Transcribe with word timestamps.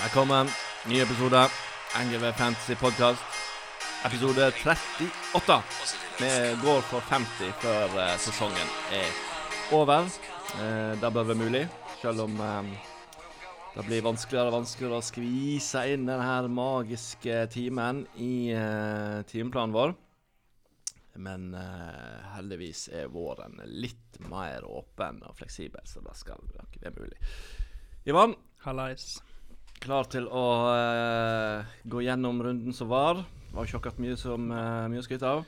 Velkommen. 0.00 0.48
Ny 0.88 1.00
episode. 1.00 1.48
NGV 2.04 2.32
Fantasy 2.32 2.74
Podcast. 2.74 3.22
Episode 4.04 4.50
38. 4.50 5.62
Vi 6.20 6.56
går 6.64 6.80
for 6.80 7.00
50 7.00 7.52
før 7.62 7.94
eh, 8.02 8.16
sesongen 8.18 8.72
er 8.92 9.12
over. 9.76 10.08
Eh, 10.58 10.92
det 11.00 11.10
bør 11.14 11.28
være 11.30 11.38
mulig, 11.38 11.62
selv 12.00 12.24
om 12.24 12.40
eh, 12.40 12.72
det 13.76 13.86
blir 13.86 14.04
vanskeligere 14.04 14.50
og 14.50 14.56
vanskeligere 14.58 14.98
å 14.98 15.06
skvise 15.06 15.84
inn 15.94 16.08
denne 16.10 16.50
magiske 16.52 17.46
timen 17.54 18.02
i 18.20 18.52
timeplanen 19.30 19.76
vår. 19.76 19.94
Men 21.22 21.52
heldigvis 22.34 22.86
er 22.92 23.10
våren 23.12 23.58
litt 23.68 24.20
mer 24.28 24.64
åpen 24.68 25.22
og 25.28 25.36
fleksibel, 25.40 25.84
så 25.88 26.04
det 26.04 26.18
skal 26.20 26.40
være 26.52 26.94
mulig. 26.98 27.18
Ivan, 28.04 28.34
Hallais. 28.64 29.22
klar 29.82 30.06
til 30.10 30.26
å 30.30 30.42
uh, 30.74 31.72
gå 31.86 32.02
gjennom 32.02 32.40
runden 32.42 32.74
som 32.74 32.90
var. 32.90 33.22
Det 33.22 33.54
var 33.56 33.68
ikke 33.68 33.78
akkurat 33.80 34.00
mye 34.02 34.16
som 34.18 34.48
uh, 34.50 34.86
mye 34.90 35.02
å 35.02 35.06
skryte 35.06 35.28
av. 35.28 35.44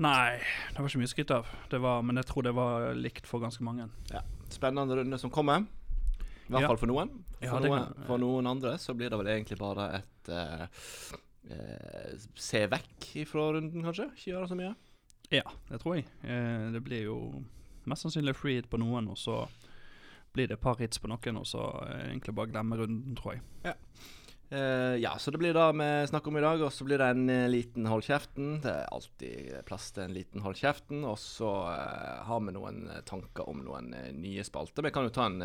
Nei, 0.00 0.40
det 0.72 0.80
var 0.80 0.88
ikke 0.88 1.02
mye 1.02 1.12
skryt 1.12 1.32
av. 1.34 1.50
Det 1.70 1.78
var, 1.82 2.00
men 2.06 2.18
jeg 2.18 2.28
tror 2.30 2.46
det 2.46 2.54
var 2.56 2.88
likt 2.96 3.28
for 3.28 3.42
ganske 3.42 3.62
mange. 3.66 3.86
Spennende 4.50 4.96
runde 4.98 5.18
som 5.20 5.30
kommer. 5.34 5.66
I 6.48 6.50
hvert 6.54 6.64
Ja. 6.64 6.70
fall 6.72 6.80
for 6.80 6.90
noen. 6.90 7.12
For, 7.38 7.46
ja, 7.46 7.58
noen, 7.62 7.92
for 8.08 8.18
noen 8.18 8.48
andre 8.50 8.72
så 8.82 8.94
blir 8.96 9.12
det 9.12 9.18
vel 9.20 9.30
egentlig 9.36 9.58
bare 9.60 9.90
et 10.00 10.30
uh, 10.34 10.66
Se 12.36 12.64
vekk 12.68 13.06
ifra 13.22 13.46
runden, 13.56 13.82
kanskje? 13.86 14.08
Ikke 14.16 14.32
gjøre 14.32 14.48
så 14.50 14.58
mye. 14.58 14.74
Ja, 15.32 15.46
det 15.70 15.78
tror 15.82 15.96
jeg. 15.96 16.04
Det 16.74 16.82
blir 16.84 17.06
jo 17.06 17.16
mest 17.88 18.04
sannsynlig 18.04 18.34
free 18.36 18.58
hit 18.58 18.68
på 18.70 18.78
noen, 18.82 19.08
og 19.10 19.18
så 19.18 19.38
blir 20.34 20.50
det 20.50 20.58
et 20.58 20.62
par 20.62 20.80
hits 20.80 21.02
på 21.02 21.10
noen, 21.10 21.42
og 21.42 21.46
så 21.48 21.66
eh, 21.86 22.08
egentlig 22.10 22.36
bare 22.38 22.52
glemme 22.52 22.80
runden, 22.80 23.18
tror 23.18 23.36
jeg. 23.36 23.76
Eh, 24.50 24.96
ja, 24.98 25.12
så 25.18 25.30
det 25.30 25.38
blir 25.38 25.54
det 25.54 25.66
vi 25.78 25.88
snakker 26.10 26.32
om 26.32 26.38
i 26.40 26.42
dag. 26.42 26.62
Og 26.66 26.72
så 26.74 26.86
blir 26.86 26.98
det 26.98 27.10
en 27.12 27.30
eh, 27.30 27.48
liten 27.50 27.86
hold 27.86 28.02
kjeften. 28.02 28.56
Det 28.64 28.72
er 28.72 28.88
alltid 28.90 29.60
plass 29.68 29.90
til 29.94 30.08
en 30.08 30.16
liten 30.16 30.42
hold 30.42 30.58
kjeften. 30.58 31.04
Og 31.06 31.18
så 31.22 31.50
uh, 31.70 32.22
har 32.26 32.42
vi 32.42 32.56
noen 32.56 32.82
tanker 33.06 33.46
om 33.50 33.62
noen 33.66 33.94
uh, 33.94 34.08
nye 34.16 34.44
spalter. 34.46 34.86
Vi 34.86 34.92
kan 34.94 35.06
jo 35.06 35.14
ta 35.14 35.28
en 35.30 35.38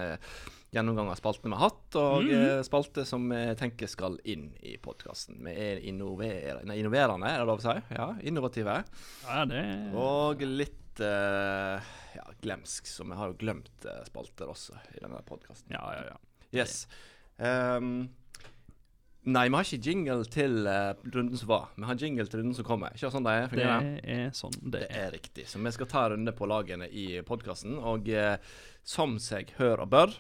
gjennomgang 0.76 1.12
av 1.12 1.20
spaltene 1.20 1.54
vi 1.54 1.60
har 1.60 1.70
hatt, 1.70 1.98
og 2.00 2.32
eh, 2.32 2.62
spalter 2.68 3.06
som 3.08 3.30
vi 3.32 3.42
tenker 3.60 3.88
skal 3.88 4.18
inn 4.28 4.50
i 4.66 4.76
podkasten. 4.82 5.40
Vi 5.46 5.54
er 5.54 5.84
innover 5.88 6.66
innoverende, 6.76 7.30
er 7.30 7.44
det 7.44 7.48
lov 7.48 7.62
å 7.62 7.66
si? 7.66 7.76
Ja, 7.96 8.10
innovative. 8.28 8.82
Ja, 9.24 9.46
det 9.50 9.62
Og 9.96 10.44
litt 10.44 10.82
eh, 11.04 11.90
ja, 12.16 12.26
glemsk, 12.42 12.88
så 12.88 13.04
vi 13.04 13.18
har 13.18 13.32
jo 13.32 13.40
glemt 13.40 13.88
uh, 13.88 14.04
spalter 14.08 14.52
også 14.52 14.78
i 14.96 15.02
denne 15.02 15.22
podkasten. 15.28 15.74
Ja, 15.76 15.84
ja, 15.96 16.04
ja. 16.14 16.20
Yes. 16.56 16.86
Um, 17.38 18.08
nei, 19.28 19.48
vi 19.50 19.58
har 19.58 19.68
ikke 19.68 19.90
jingle 19.90 20.28
til 20.32 20.70
uh, 20.70 20.94
runden 21.12 21.40
som 21.42 21.52
var. 21.52 21.68
Vi 21.76 21.90
har 21.90 22.00
jingle 22.00 22.28
til 22.30 22.42
runden 22.44 22.58
som 22.58 22.68
kommer. 22.68 22.96
Ikke 22.96 23.12
sånn 23.12 23.28
det 23.28 23.36
er? 23.42 23.50
Det 23.52 23.66
er 24.16 24.30
sånn 24.38 24.56
det 24.62 24.86
Det 24.86 24.92
er. 24.92 25.10
riktig. 25.18 25.48
Så 25.52 25.60
vi 25.60 25.76
skal 25.76 25.92
ta 25.92 26.06
en 26.06 26.16
runde 26.16 26.36
på 26.38 26.48
lagene 26.50 26.88
i 26.88 27.08
podkasten. 27.28 27.76
Og 27.82 28.08
som 28.86 29.18
seg 29.20 29.52
hør 29.60 29.84
og 29.84 29.92
bør, 29.92 30.16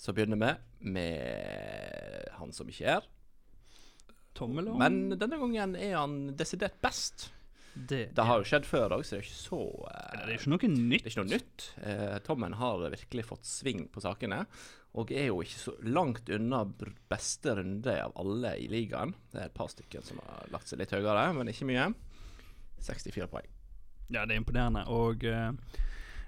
så 0.00 0.14
begynner 0.16 0.38
vi 0.40 0.92
med 0.94 2.30
han 2.38 2.54
som 2.56 2.68
ikke 2.70 2.98
er. 2.98 3.10
Tommel 4.36 4.70
Men 4.78 5.10
denne 5.18 5.36
gangen 5.40 5.74
er 5.76 5.98
han 5.98 6.16
desidert 6.38 6.78
best. 6.84 7.30
Det, 7.88 8.00
Det 8.16 8.26
har 8.28 8.40
jo 8.40 8.48
skjedd 8.48 8.66
før 8.68 8.96
òg, 8.96 9.04
så 9.06 9.16
det 9.16 9.20
er 9.20 9.26
ikke 9.26 9.38
så 9.38 9.60
uh, 9.60 10.10
Det 10.14 10.20
er 10.26 10.36
ikke 10.36 10.52
noe 10.52 10.70
nytt. 10.74 11.04
Det 11.04 11.08
er 11.08 11.12
ikke 11.12 11.24
noe 11.24 11.32
nytt. 11.32 11.66
Uh, 11.80 12.18
Tommen 12.26 12.56
har 12.60 12.84
virkelig 12.96 13.26
fått 13.30 13.48
sving 13.48 13.86
på 13.92 14.02
sakene. 14.04 14.44
Og 14.98 15.12
er 15.14 15.28
jo 15.28 15.38
ikke 15.44 15.60
så 15.60 15.74
langt 15.86 16.30
unna 16.34 16.64
beste 17.10 17.54
runde 17.60 17.94
av 18.02 18.16
alle 18.18 18.56
i 18.58 18.66
ligaen. 18.70 19.14
Det 19.30 19.38
er 19.38 19.50
et 19.50 19.54
par 19.54 19.70
stykker 19.70 20.02
som 20.02 20.18
har 20.24 20.50
lagt 20.50 20.70
seg 20.70 20.82
litt 20.82 20.94
høyere, 20.94 21.28
men 21.36 21.52
ikke 21.52 21.68
mye. 21.68 21.86
64 22.82 23.30
poeng. 23.30 23.46
Ja, 24.10 24.24
det 24.24 24.34
er 24.34 24.40
imponerende. 24.40 24.82
Og 24.90 25.22
uh, 25.30 25.52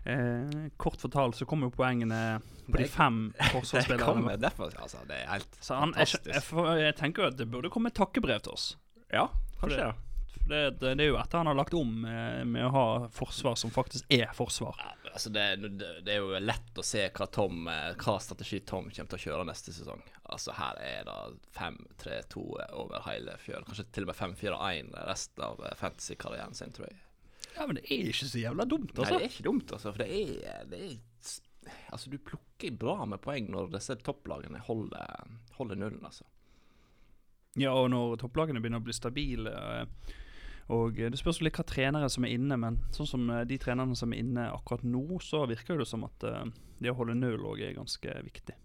eh, 0.04 0.68
kort 0.76 1.02
fortalt 1.02 1.38
så 1.38 1.48
kommer 1.48 1.70
jo 1.70 1.74
poengene 1.74 2.22
på 2.68 2.78
de 2.78 2.86
fem 2.86 3.24
forsvarsspillerne. 3.56 4.36
Det, 4.38 4.52
altså. 4.60 5.02
Det 5.08 5.18
er 5.18 5.28
helt 5.34 5.58
Så 5.58 5.80
han, 5.80 5.96
jeg, 5.96 6.14
fantastisk. 6.14 6.54
jeg, 6.54 6.78
jeg 6.84 6.96
tenker 7.00 7.26
jo 7.26 7.32
at 7.32 7.42
det 7.42 7.50
burde 7.50 7.72
komme 7.72 7.90
et 7.90 7.98
takkebrev 7.98 8.46
til 8.46 8.54
oss. 8.54 8.72
ja, 9.10 9.26
kanskje. 9.58 9.90
For 9.90 9.90
det, 9.90 10.11
det, 10.48 10.80
det 10.96 11.04
er 11.04 11.10
jo 11.12 11.18
etter 11.20 11.38
han 11.38 11.46
har 11.46 11.54
lagt 11.54 11.74
om 11.74 11.92
med, 12.02 12.46
med 12.50 12.66
å 12.66 12.72
ha 12.74 12.86
forsvar 13.14 13.54
som 13.58 13.70
faktisk 13.70 14.10
er 14.12 14.32
forsvar. 14.34 14.78
Ja, 14.82 15.12
altså 15.12 15.30
det, 15.30 15.44
det, 15.62 15.90
det 16.06 16.16
er 16.16 16.18
jo 16.24 16.40
lett 16.42 16.78
å 16.78 16.84
se 16.86 17.04
hva, 17.14 17.28
Tom, 17.30 17.68
eh, 17.70 17.92
hva 18.00 18.16
strategi 18.22 18.60
Tom 18.66 18.90
kommer 18.90 19.12
til 19.12 19.20
å 19.20 19.22
kjøre 19.26 19.46
neste 19.48 19.74
sesong. 19.76 20.02
Altså 20.32 20.56
Her 20.58 20.80
er 20.82 21.06
det 21.08 21.16
5-3-2 21.56 22.44
over 22.80 23.06
hele 23.06 23.36
fjølen. 23.42 23.68
Kanskje 23.68 23.86
til 23.94 24.08
og 24.08 24.12
med 24.12 24.18
5-4-1 24.18 24.92
resten 25.08 25.46
av 25.46 25.62
eh, 25.62 25.78
fantasy-karrieren 25.78 26.58
sin, 26.58 26.74
tror 26.74 26.88
jeg. 26.90 27.00
Ja, 27.52 27.66
men 27.68 27.78
det 27.78 27.86
er 27.86 28.10
ikke 28.10 28.28
så 28.30 28.40
jævla 28.40 28.66
dumt, 28.66 28.92
Nei, 28.96 29.04
altså. 29.04 29.16
det 29.18 29.24
er 29.24 29.32
ikke 29.34 29.48
dumt, 29.48 29.72
altså. 29.76 29.92
For 29.92 30.04
det 30.04 30.20
er, 30.20 30.68
det 30.72 30.84
er 30.88 31.00
Altså, 31.92 32.10
du 32.10 32.16
plukker 32.18 32.72
bra 32.74 33.04
med 33.06 33.20
poeng 33.22 33.46
når 33.52 33.68
disse 33.76 33.94
topplagene 34.02 34.58
holder, 34.66 35.28
holder 35.54 35.78
nullen, 35.78 36.00
altså. 36.08 36.24
Ja, 37.60 37.70
og 37.76 37.90
når 37.92 38.16
topplagene 38.22 38.62
begynner 38.64 38.80
å 38.80 38.86
bli 38.86 38.96
stabile 38.96 39.52
eh, 39.52 40.12
Og 40.72 40.98
eh, 41.00 41.12
det 41.12 41.20
spørs 41.20 41.42
litt 41.44 41.58
hva 41.58 41.66
trenere 41.68 42.08
som 42.12 42.26
er 42.26 42.34
inne, 42.36 42.58
men 42.60 42.80
sånn 42.96 43.10
som 43.10 43.30
eh, 43.30 43.44
de 43.48 43.60
trenerne 43.60 43.98
som 43.98 44.12
er 44.14 44.24
inne 44.24 44.48
akkurat 44.54 44.84
nå, 44.86 45.04
så 45.24 45.44
virker 45.50 45.80
det 45.80 45.88
som 45.90 46.06
at 46.08 46.28
eh, 46.28 46.44
det 46.82 46.92
å 46.92 46.98
holde 46.98 47.18
null 47.18 47.50
òg 47.52 47.62
er 47.62 47.76
ganske 47.76 48.18
viktig. 48.24 48.56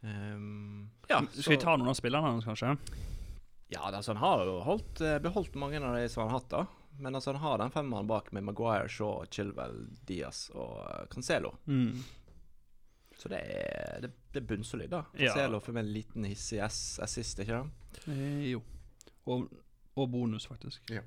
Ehm, 0.00 0.90
ja, 1.08 1.22
Skal 1.32 1.50
vi 1.50 1.56
ta 1.62 1.76
noen 1.76 1.90
av 1.90 1.94
spillerne 1.98 2.32
hans, 2.32 2.44
kanskje? 2.44 2.76
Ja, 3.68 3.90
altså, 3.90 4.12
han 4.14 4.22
har 4.22 4.44
jo 4.46 4.60
holdt, 4.64 5.00
eh, 5.00 5.18
beholdt 5.18 5.54
mange 5.54 5.80
av 5.80 5.96
de 5.96 6.08
som 6.08 6.22
han 6.22 6.30
har 6.30 6.40
hatt, 6.40 6.50
da. 6.50 6.66
Men 6.98 7.14
altså, 7.14 7.32
han 7.32 7.42
har 7.42 7.58
den 7.58 7.70
femmeren 7.70 8.06
bak 8.06 8.32
med 8.32 8.44
Maguire, 8.44 8.88
Shaw, 8.88 9.26
Chilwell, 9.30 9.86
Diaz 10.06 10.48
og 10.54 11.10
Cancelo. 11.12 11.54
Mm. 11.66 12.02
Så 13.18 13.28
det 13.28 13.38
er, 13.42 14.00
det, 14.02 14.12
det 14.32 14.42
er 14.42 14.46
bunnsolid, 14.46 14.90
da. 14.90 15.04
Ja. 15.12 15.32
Cancelo 15.32 15.60
får 15.60 15.76
med 15.76 15.84
en 15.84 15.92
liten 15.92 16.26
hissig 16.26 16.60
assist, 16.62 17.42
ikke 17.42 17.60
det? 17.60 18.04
Eh, 18.14 18.50
jo. 18.54 18.62
Og, 19.28 19.48
og 20.04 20.12
bonus, 20.12 20.46
faktisk. 20.50 20.90
Ja. 20.92 21.02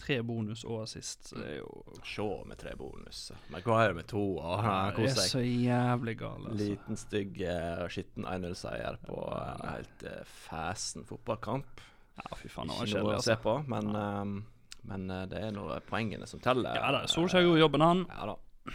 Tre 0.00 0.22
bonus 0.24 0.62
og 0.64 0.82
assist. 0.86 1.28
så 1.28 1.36
Det 1.36 1.48
er 1.50 1.56
jo 1.58 1.98
Shaw 2.08 2.44
med 2.48 2.56
tre 2.60 2.72
bonus. 2.76 3.32
Maguire 3.52 3.94
med 3.94 4.08
to, 4.08 4.22
og 4.38 4.62
han 4.64 4.94
Det 4.96 5.10
er 5.10 5.28
så 5.28 5.42
jævlig 5.44 6.16
gal, 6.18 6.46
altså. 6.46 6.56
Liten, 6.64 6.96
stygg, 6.96 7.42
uh, 7.44 7.84
skitten 7.92 8.24
1-0-seier 8.24 8.96
på 9.04 9.18
en 9.36 9.66
helt 9.68 10.06
uh, 10.08 10.22
fæsen 10.24 11.04
fotballkamp. 11.04 11.84
Ja, 12.20 12.36
fy 12.36 12.48
faen, 12.48 12.68
det 12.68 12.76
var 12.78 12.88
Ikke 12.88 12.94
kjedelig, 12.94 13.10
noe 13.10 13.20
å 13.20 13.24
se 13.24 13.36
altså. 13.36 13.42
på, 13.44 13.54
men, 13.72 13.92
ehm, 13.96 14.32
men 14.90 15.10
eh, 15.14 15.26
det 15.30 15.38
er 15.40 15.52
nå 15.56 15.62
poengene 15.88 16.26
som 16.28 16.40
teller. 16.44 16.74
Ja 16.76 16.90
da, 16.92 17.04
Solskjær 17.08 17.46
gjorde 17.46 17.62
jobben, 17.62 17.84
han. 17.84 18.02
Ja 18.10 18.32
da. 18.32 18.74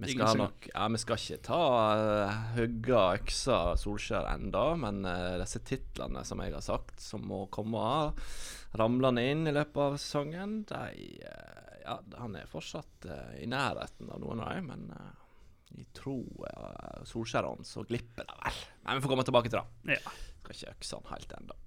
Vi 0.00 0.14
skal 0.14 0.38
nok 0.38 0.68
Ja, 0.72 0.86
vi 0.88 1.00
skal 1.00 1.18
ikke 1.20 1.42
ta 1.44 1.62
uh, 2.00 2.36
hugga 2.56 3.02
øksa 3.18 3.58
Solskjær 3.80 4.30
enda, 4.32 4.62
men 4.80 5.02
uh, 5.04 5.36
disse 5.42 5.60
titlene 5.66 6.22
som 6.24 6.40
jeg 6.40 6.54
har 6.56 6.64
sagt, 6.64 7.02
som 7.04 7.26
må 7.28 7.42
komme 7.52 7.82
ramlende 8.80 9.24
inn 9.28 9.48
i 9.50 9.54
løpet 9.54 9.80
av 9.84 9.98
sesongen, 9.98 10.62
de 10.70 10.84
uh, 11.24 11.56
Ja, 11.84 11.98
han 12.20 12.36
er 12.36 12.48
fortsatt 12.48 13.08
uh, 13.08 13.34
i 13.40 13.48
nærheten 13.50 14.08
av 14.12 14.22
noen 14.22 14.40
av 14.44 14.54
dem, 14.54 14.70
men 14.72 14.88
uh, 14.94 15.12
i 15.76 15.84
tro 15.96 16.18
uh, 16.44 17.02
Solskjæren 17.08 17.66
så 17.66 17.84
glipper 17.88 18.28
det 18.28 18.38
vel. 18.40 18.64
Men 18.86 18.98
vi 18.98 19.04
får 19.04 19.14
komme 19.14 19.26
tilbake 19.28 19.52
til 19.52 19.60
det. 19.60 19.98
Ja. 19.98 20.16
Skal 20.40 20.56
ikke 20.56 20.74
økse 20.76 21.00
han 21.00 21.12
helt 21.12 21.36
ennå. 21.36 21.60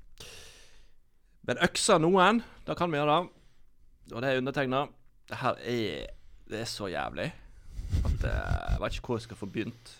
Men 1.50 1.64
øksa 1.66 2.00
noen, 2.00 2.44
det 2.66 2.80
kan 2.80 2.92
vi 2.94 3.02
gjøre. 3.02 3.22
Og 4.14 4.20
det 4.24 4.30
er 4.30 4.42
undertegna. 4.42 4.86
Det 5.30 5.40
her 5.40 5.60
er 5.64 6.12
Det 6.50 6.60
er 6.60 6.68
så 6.68 6.90
jævlig 6.92 7.32
at 8.24 8.30
eh, 8.32 8.74
jeg 8.74 8.82
vet 8.84 8.98
ikke 8.98 9.08
hvor 9.12 9.20
jeg 9.22 9.28
skal 9.28 9.40
få 9.40 9.50
begynt. 9.52 9.94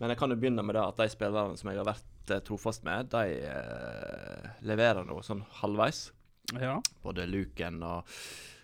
Men 0.00 0.08
jeg 0.12 0.18
kan 0.18 0.30
jo 0.32 0.36
begynne 0.40 0.62
med 0.64 0.74
det 0.78 0.82
at 0.86 0.96
de 1.02 1.08
spillerne 1.12 1.58
som 1.60 1.70
jeg 1.70 1.78
har 1.80 1.88
vært 1.90 2.30
eh, 2.34 2.40
trofast 2.46 2.84
med, 2.86 3.10
de 3.12 3.40
eh, 3.50 4.46
leverer 4.66 5.04
noe 5.08 5.22
sånn 5.26 5.42
halvveis. 5.60 6.10
ja. 6.60 6.78
Både 7.04 7.26
Luken 7.28 7.82
og 7.86 8.08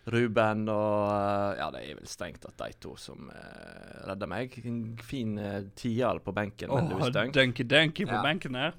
Ruben 0.06 0.69
og 0.70 1.08
eh, 1.11 1.58
Ja, 1.58 1.70
det 1.75 1.82
er 1.90 1.99
vel 1.99 2.06
strengt 2.08 2.44
at 2.46 2.56
de 2.61 2.70
to 2.81 2.94
som 2.96 3.26
uh, 3.26 4.06
redder 4.06 4.31
meg. 4.31 4.55
En 4.64 4.96
fin 5.02 5.35
uh, 5.38 5.64
tier 5.75 6.20
på 6.23 6.32
benken 6.37 6.70
Oh. 6.70 7.08
Dunky-Dunky 7.11 8.06
på 8.06 8.14
Ja. 8.14 8.23
benken 8.23 8.55
her. 8.55 8.76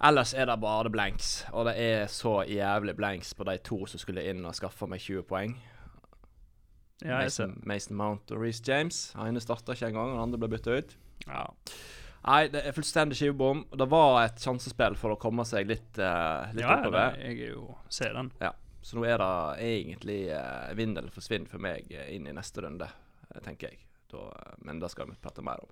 Ellers 0.00 0.32
er 0.32 0.46
det 0.48 0.56
bare 0.62 0.88
blanks, 0.90 1.44
og 1.52 1.66
det 1.68 1.74
er 1.76 2.06
så 2.08 2.38
jævlig 2.48 2.94
blanks 2.96 3.34
på 3.36 3.44
de 3.44 3.58
to 3.58 3.82
som 3.86 4.00
skulle 4.00 4.22
inn 4.30 4.46
og 4.48 4.54
skaffe 4.56 4.86
meg 4.88 5.02
20 5.04 5.26
poeng. 5.28 5.58
Ja. 7.04 7.20
Mason, 7.22 7.56
Mason 7.68 7.96
Mount 7.96 8.32
og 8.34 8.42
Reece 8.42 8.64
James. 8.66 9.10
Han 9.16 9.30
ene 9.30 9.42
starta 9.42 9.76
ikke 9.76 9.90
engang, 9.92 10.14
den 10.14 10.24
andre 10.24 10.40
ble 10.40 10.50
bytta 10.54 10.78
ut. 10.80 10.96
Ja. 11.26 11.46
Nei, 12.20 12.40
det 12.52 12.62
er 12.68 12.74
fullstendig 12.76 13.16
skivebom. 13.16 13.62
Det 13.80 13.86
var 13.88 14.18
et 14.26 14.42
sjansespill 14.42 14.96
for 15.00 15.14
å 15.14 15.20
komme 15.20 15.46
seg 15.48 15.70
litt, 15.70 15.92
uh, 15.96 16.50
litt 16.52 16.66
ja, 16.66 16.76
oppover. 16.76 17.16
Ja, 17.16 17.30
jeg 17.30 17.46
er 17.46 17.54
jo 17.54 17.70
ser 17.88 18.12
den. 18.18 18.28
Ja. 18.42 18.52
Så 18.84 18.96
nå 18.96 19.04
er 19.08 19.20
det 19.20 19.68
egentlig 19.70 20.20
uh, 20.32 20.72
vinn 20.76 20.96
eller 20.96 21.12
forsvinn 21.12 21.48
for 21.48 21.62
meg 21.62 21.88
uh, 21.92 22.06
inn 22.12 22.28
i 22.28 22.34
neste 22.36 22.64
runde, 22.64 22.88
eh, 23.28 23.40
tenker 23.44 23.72
jeg. 23.72 23.84
Da, 24.10 24.26
eh, 24.32 24.54
men 24.66 24.80
det 24.82 24.90
skal 24.92 25.08
vi 25.10 25.16
prate 25.20 25.44
mer 25.44 25.60
om. 25.62 25.70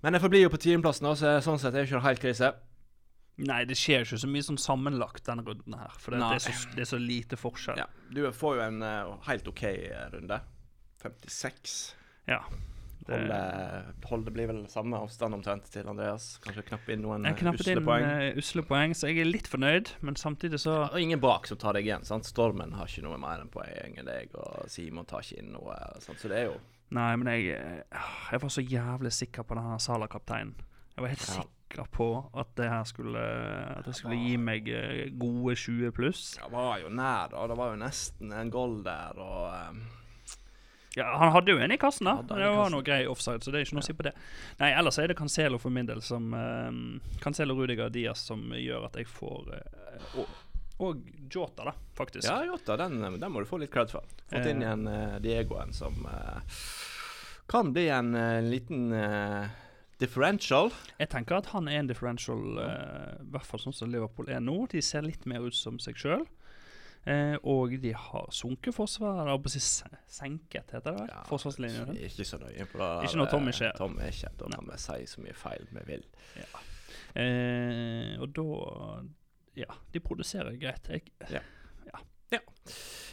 Men 0.00 0.16
jeg 0.16 0.24
forblir 0.24 0.46
jo 0.46 0.52
på 0.52 0.60
tiendeplassen, 0.64 1.08
så 1.16 1.36
sånn 1.44 1.60
sett 1.60 1.74
er 1.74 1.84
det 1.84 1.90
ikke 1.90 2.04
helt 2.04 2.22
krise. 2.22 2.52
Nei, 3.48 3.62
det 3.64 3.76
skjer 3.78 4.02
ikke 4.04 4.18
så 4.20 4.28
mye 4.28 4.44
sånn 4.44 4.58
sammenlagt 4.60 5.24
denne 5.26 5.44
runden 5.46 5.76
her. 5.80 5.92
For 5.98 6.12
det, 6.12 6.20
det, 6.20 6.40
er, 6.40 6.42
så, 6.44 6.72
det 6.76 6.82
er 6.84 6.90
så 6.90 6.98
lite 7.00 7.38
forskjell. 7.40 7.78
Ja, 7.80 7.86
Du 8.12 8.20
får 8.36 8.56
jo 8.58 8.64
en 8.66 8.82
uh, 8.84 9.14
helt 9.28 9.48
OK 9.48 9.62
runde. 10.12 10.40
56. 11.02 11.94
Ja. 12.28 12.42
Det, 13.06 13.16
Holde, 13.16 13.36
Holde 14.10 14.30
blir 14.34 14.46
vel 14.50 14.58
samme 14.70 14.98
avstand 15.00 15.34
omtrent 15.34 15.64
til 15.72 15.88
Andreas. 15.88 16.34
Kanskje 16.44 16.62
knappe 16.68 16.92
inn 16.94 17.00
noen 17.02 17.24
eh, 17.26 17.32
usle 17.40 17.72
inn 17.72 17.84
poeng. 17.86 18.04
uh, 18.04 18.38
usle 18.38 18.64
poeng, 18.68 18.92
så 18.94 19.08
jeg 19.08 19.22
er 19.24 19.30
litt 19.30 19.48
fornøyd. 19.50 19.94
Men 20.04 20.18
samtidig 20.20 20.60
så 20.62 20.74
Og 20.90 20.98
ingen 21.00 21.22
bak 21.22 21.48
som 21.48 21.58
tar 21.58 21.78
deg 21.78 21.88
igjen. 21.88 22.04
sant? 22.06 22.28
Stormen 22.28 22.76
har 22.76 22.86
ikke 22.92 23.06
noe 23.08 23.16
mer 23.18 23.40
enn 23.40 23.50
poeng 23.50 23.96
enn 23.98 24.06
deg, 24.10 24.36
og 24.36 24.68
Simon 24.70 25.08
tar 25.08 25.24
ikke 25.24 25.40
inn 25.40 25.54
noe. 25.56 25.78
Sant? 26.04 26.20
Så 26.20 26.28
det 26.30 26.42
er 26.44 26.50
jo 26.52 26.58
Nei, 26.90 27.14
men 27.16 27.28
jeg, 27.30 27.54
eh, 27.54 28.06
jeg 28.34 28.40
var 28.42 28.50
så 28.50 28.62
jævlig 28.66 29.12
sikker 29.14 29.44
på 29.46 29.54
denne 29.54 29.76
Sala-kapteinen. 29.78 30.56
Jeg 30.96 31.04
var 31.04 31.12
helt 31.12 31.20
Ja. 31.22 31.34
sikker 31.38 31.56
på 31.94 32.06
at 32.34 32.50
det 32.58 32.66
her 32.68 32.84
skulle 32.88 33.20
At 33.78 33.86
det 33.86 33.94
skulle 33.98 34.18
gi 34.18 34.36
meg 34.40 34.68
eh, 34.68 35.06
gode 35.14 35.54
20 35.56 35.92
pluss. 35.96 36.22
Det 36.40 36.50
var 36.52 36.80
jo 36.82 36.90
nær, 36.90 37.30
da. 37.32 37.46
Det 37.46 37.56
var 37.58 37.72
jo 37.74 37.80
nesten 37.80 38.32
en 38.34 38.50
goal 38.50 38.82
der, 38.86 39.18
og 39.18 39.70
Um 39.70 39.80
Ja, 40.96 41.04
han 41.20 41.30
hadde 41.30 41.52
jo 41.54 41.58
en 41.62 41.70
i 41.70 41.76
kassen, 41.78 42.08
da. 42.08 42.16
Det 42.26 42.48
var 42.50 42.70
noe 42.74 42.82
grei 42.82 43.04
offside, 43.06 43.44
så 43.44 43.52
det 43.54 43.60
er 43.60 43.66
ikke 43.68 43.76
noe 43.78 43.84
å 43.84 43.86
si 43.86 43.94
på 43.94 44.02
det. 44.08 44.10
Nei, 44.58 44.72
ellers 44.74 44.98
er 44.98 45.06
det 45.12 45.14
Cancelo 45.20 45.58
for 45.62 45.70
min 45.70 45.86
del 45.86 46.02
som 46.02 46.32
uh, 46.34 46.72
Cancelo, 47.22 47.54
Rudiger 47.54 47.92
Diaz 47.94 48.24
som 48.26 48.42
gjør 48.58 48.88
at 48.88 48.98
jeg 48.98 49.06
får 49.06 49.52
uh, 49.54 50.18
og, 50.18 50.32
og 50.82 51.04
Jota, 51.30 51.68
da, 51.70 51.76
faktisk. 51.94 52.26
Ja, 52.26 52.40
Jota, 52.48 52.74
den, 52.82 52.98
den 53.22 53.30
må 53.30 53.38
du 53.38 53.46
få 53.46 53.60
litt 53.62 53.70
cred 53.70 53.94
for. 53.94 54.02
Fått 54.32 54.50
inn 54.50 54.64
Eh. 54.64 54.66
igjen 54.66 54.86
uh, 54.90 55.20
Diegoen, 55.22 55.70
som 55.72 56.02
kan 57.50 57.70
bli 57.72 57.88
en 57.88 58.10
liten 58.50 58.92
eh, 58.92 59.46
differential. 60.00 60.70
Jeg 60.98 61.10
tenker 61.12 61.36
at 61.38 61.50
han 61.52 61.68
er 61.68 61.78
en 61.82 61.88
differential, 61.90 62.58
eh, 62.58 63.16
i 63.22 63.30
hvert 63.34 63.46
fall 63.46 63.60
sånn 63.62 63.76
som 63.76 63.90
Liverpool 63.92 64.28
er 64.32 64.40
nå. 64.40 64.56
De 64.72 64.80
ser 64.84 65.04
litt 65.06 65.26
mer 65.30 65.44
ut 65.46 65.54
som 65.56 65.78
seg 65.82 65.98
sjøl. 66.00 66.26
Eh, 67.08 67.36
og 67.48 67.72
de 67.80 67.92
har 67.96 68.26
sunket 68.36 68.74
forsvaret. 68.76 69.22
eller 69.24 69.48
si 69.48 69.60
senket, 69.60 70.66
heter 70.74 70.90
det 70.90 70.96
vel? 70.98 71.08
Ja, 71.08 71.22
Forsvarslinjen. 71.28 71.94
Ikke 71.96 72.26
så 72.28 72.36
nøye 72.42 72.66
på 72.68 72.80
det. 72.82 72.90
Ikke 73.08 73.16
når 73.22 73.30
Tom 73.32 73.48
ikke 73.48 73.70
er. 73.70 73.78
Tom 73.78 73.96
er 74.00 74.10
ikke. 74.12 74.32
Da 74.36 74.50
kan 74.56 74.68
vi 74.68 74.76
si 74.84 75.06
så 75.14 75.24
mye 75.24 75.34
feil 75.34 75.64
vi 75.70 75.86
vil. 75.94 76.04
Eh, 77.14 78.20
og 78.20 78.28
da 78.36 79.02
Ja, 79.56 79.66
de 79.92 80.00
produserer 80.00 80.54
greit. 80.60 80.86
Jeg, 80.88 81.02
Ellers 81.20 81.42
i 82.36 82.40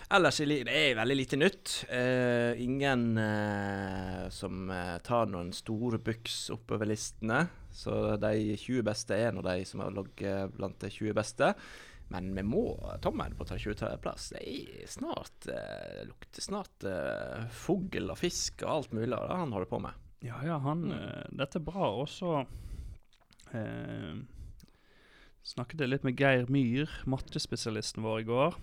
Ellers 0.08 0.38
det 0.40 0.72
er 0.72 0.94
veldig 0.96 1.16
lite 1.20 1.38
nytt. 1.40 1.72
Uh, 1.92 2.56
ingen 2.64 3.18
uh, 3.20 4.30
som 4.32 4.70
eh, 4.72 4.94
tar 5.04 5.28
noen 5.28 5.50
store 5.52 6.00
buks 6.00 6.46
oppover 6.56 6.88
listene. 6.88 7.42
Så 7.76 8.16
de 8.22 8.56
20 8.56 8.86
beste 8.88 9.18
er 9.20 9.36
nå 9.36 9.44
de 9.44 9.66
som 9.68 9.84
har 9.84 9.92
ligget 9.92 10.56
blant 10.56 10.80
de 10.80 10.92
20 10.94 11.18
beste. 11.18 11.52
Men 12.08 12.30
vi 12.38 12.44
må 12.48 12.64
tommelen 13.04 13.36
på 13.36 13.44
ta 13.50 13.58
20 13.60 13.98
plass 14.00 14.30
Det 14.32 14.46
er 14.48 14.88
snart 14.88 15.50
uh, 15.52 16.06
lukter 16.08 16.46
snart 16.46 16.88
uh, 16.88 17.44
fugl 17.52 18.08
og 18.14 18.22
fisk 18.22 18.64
og 18.64 18.72
alt 18.78 18.96
mulig 18.96 19.12
av 19.18 19.28
det 19.28 19.42
han 19.42 19.58
holder 19.58 19.72
på 19.74 19.82
med. 19.84 20.06
ja, 20.24 20.40
ja, 20.46 20.62
han 20.64 20.88
Mm. 20.88 21.36
Dette 21.38 21.60
er 21.60 21.68
bra. 21.68 21.92
Og 22.00 22.08
så 22.08 22.46
eh, 23.52 24.16
snakket 25.44 25.84
jeg 25.84 25.92
litt 25.92 26.08
med 26.08 26.16
Geir 26.20 26.48
Myhr, 26.48 26.90
mattespesialisten 27.06 28.08
vår, 28.08 28.24
i 28.24 28.28
går. 28.32 28.58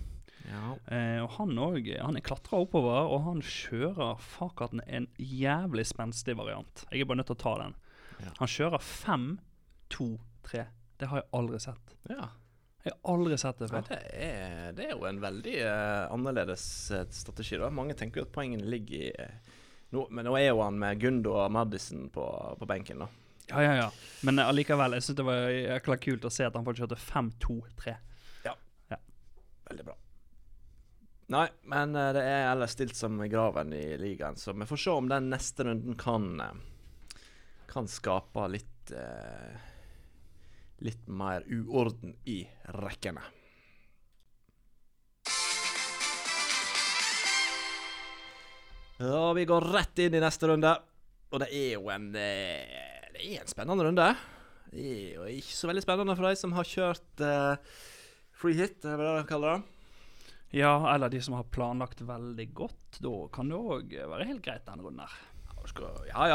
Ja. 0.55 0.77
Eh, 0.95 1.19
og 1.25 1.33
han 1.39 1.59
òg 1.59 1.91
Han 1.99 2.19
er 2.19 2.25
klatra 2.25 2.61
oppover, 2.63 3.11
og 3.11 3.25
han 3.27 3.43
kjører 3.43 4.23
Fakaten 4.23 4.85
en 4.87 5.09
jævlig 5.19 5.87
spenstig 5.91 6.37
variant. 6.39 6.87
Jeg 6.91 7.03
er 7.03 7.11
bare 7.11 7.23
nødt 7.23 7.33
til 7.33 7.39
å 7.39 7.45
ta 7.45 7.57
den. 7.65 7.77
Ja. 8.23 8.33
Han 8.39 8.51
kjører 8.55 8.87
5-2-3. 8.87 10.65
Det 11.01 11.11
har 11.11 11.23
jeg 11.23 11.31
aldri 11.35 11.61
sett. 11.63 11.99
ja. 12.13 12.31
Jeg 12.85 12.93
har 12.93 13.15
aldri 13.15 13.37
sett 13.41 13.61
det 13.63 13.71
Ja, 13.73 13.81
det, 13.89 13.99
er, 14.13 14.73
det 14.77 14.85
er 14.85 14.91
jo 14.93 15.07
en 15.09 15.21
veldig 15.23 15.55
uh, 15.65 16.13
annerledes 16.13 16.65
eh, 16.93 17.07
strategi. 17.17 17.57
da. 17.57 17.71
Mange 17.73 17.97
tenker 17.97 18.21
jo 18.21 18.27
at 18.27 18.35
poengene 18.35 18.69
ligger 18.69 19.07
i 19.07 19.13
uh, 19.25 19.55
no, 19.97 20.05
Men 20.11 20.29
nå 20.29 20.35
er 20.37 20.51
jo 20.51 20.61
han 20.61 20.77
med 20.77 21.01
Gundo 21.01 21.33
og 21.33 21.49
Madison 21.55 22.11
på, 22.13 22.27
på 22.61 22.69
benken, 22.69 23.01
da. 23.01 23.09
Ja, 23.49 23.63
ja, 23.65 23.73
ja. 23.79 23.89
Men 24.29 24.39
eh, 24.39 24.53
allikevel, 24.53 24.99
jeg 24.99 25.07
syns 25.07 25.17
det 25.17 25.27
var 25.31 25.49
jækla 25.49 25.97
kult 26.05 26.29
å 26.29 26.33
se 26.37 26.45
at 26.45 26.61
han 26.61 26.69
faktisk 26.69 26.85
kjørte 26.85 27.01
5-2-3. 27.01 27.97
ja 28.45 28.55
Veldig 29.71 29.89
bra. 29.89 29.97
Nei, 31.33 31.47
men 31.73 31.95
eh, 31.97 32.11
det 32.13 32.23
er 32.29 32.51
ellers 32.51 32.75
stilt 32.77 32.97
som 32.99 33.17
graven 33.31 33.73
i 33.73 33.97
ligaen, 33.97 34.37
så 34.37 34.53
vi 34.53 34.67
får 34.69 34.81
se 34.83 34.93
om 34.93 35.09
den 35.09 35.31
neste 35.33 35.65
runden 35.65 35.97
kan 35.97 36.27
eh, 36.41 36.59
Kan 37.71 37.89
skape 37.89 38.45
litt 38.53 38.93
eh, 38.93 39.71
Litt 40.85 41.07
mer 41.09 41.47
uorden 41.49 42.13
i 42.29 42.43
rekkene. 42.77 43.23
Ja, 48.99 49.33
vi 49.33 49.47
går 49.49 49.69
rett 49.73 50.03
inn 50.05 50.19
i 50.19 50.21
neste 50.21 50.51
runde. 50.51 50.75
Og 51.33 51.41
det 51.41 51.49
er 51.55 51.71
jo 51.79 51.89
en 51.95 52.11
Det 52.13 53.23
er 53.23 53.41
en 53.41 53.49
spennende 53.49 53.87
runde. 53.87 54.11
Det 54.75 54.85
er 54.91 55.15
jo 55.15 55.29
ikke 55.31 55.57
så 55.57 55.71
veldig 55.71 55.87
spennende 55.87 56.19
for 56.19 56.29
de 56.29 56.37
som 56.43 56.53
har 56.59 56.69
kjørt 56.69 57.25
eh, 57.25 57.79
free 58.35 58.59
hit, 58.59 58.83
er 58.83 58.99
det 58.99 59.07
det 59.07 59.17
de 59.23 59.29
kaller 59.31 59.55
det? 59.55 59.74
Ja, 60.55 60.75
eller 60.95 61.11
de 61.11 61.19
som 61.25 61.35
har 61.35 61.49
planlagt 61.51 62.05
veldig 62.07 62.47
godt. 62.55 63.01
Da 63.03 63.15
kan 63.35 63.51
det 63.51 63.59
òg 63.59 63.95
være 63.99 64.29
helt 64.29 64.45
greit 64.45 64.67
denne 64.69 64.87
runden 64.87 65.03
her. 65.03 65.17
Ja, 65.51 65.91
Ja, 66.15 66.27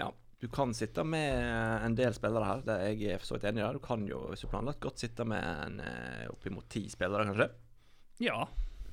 ja. 0.00 0.10
Du 0.44 0.48
kan 0.48 0.74
sitte 0.74 1.04
med 1.04 1.84
en 1.86 1.94
del 1.96 2.12
spillere 2.12 2.44
her. 2.44 2.64
Det 2.66 2.74
er 2.74 2.98
jeg 3.00 3.20
for 3.22 3.30
så 3.30 3.36
vidt 3.38 3.46
enig 3.48 3.62
i. 3.62 3.68
Du 3.72 3.80
kan 3.80 4.02
jo, 4.04 4.18
hvis 4.28 4.42
du 4.44 4.48
planlagt 4.50 4.82
godt, 4.84 5.00
sitte 5.00 5.24
med 5.24 5.40
en, 5.40 5.78
eh, 5.80 6.26
oppimot 6.28 6.66
ti 6.68 6.82
spillere, 6.92 7.24
kanskje. 7.30 7.46
Ja, 8.20 8.44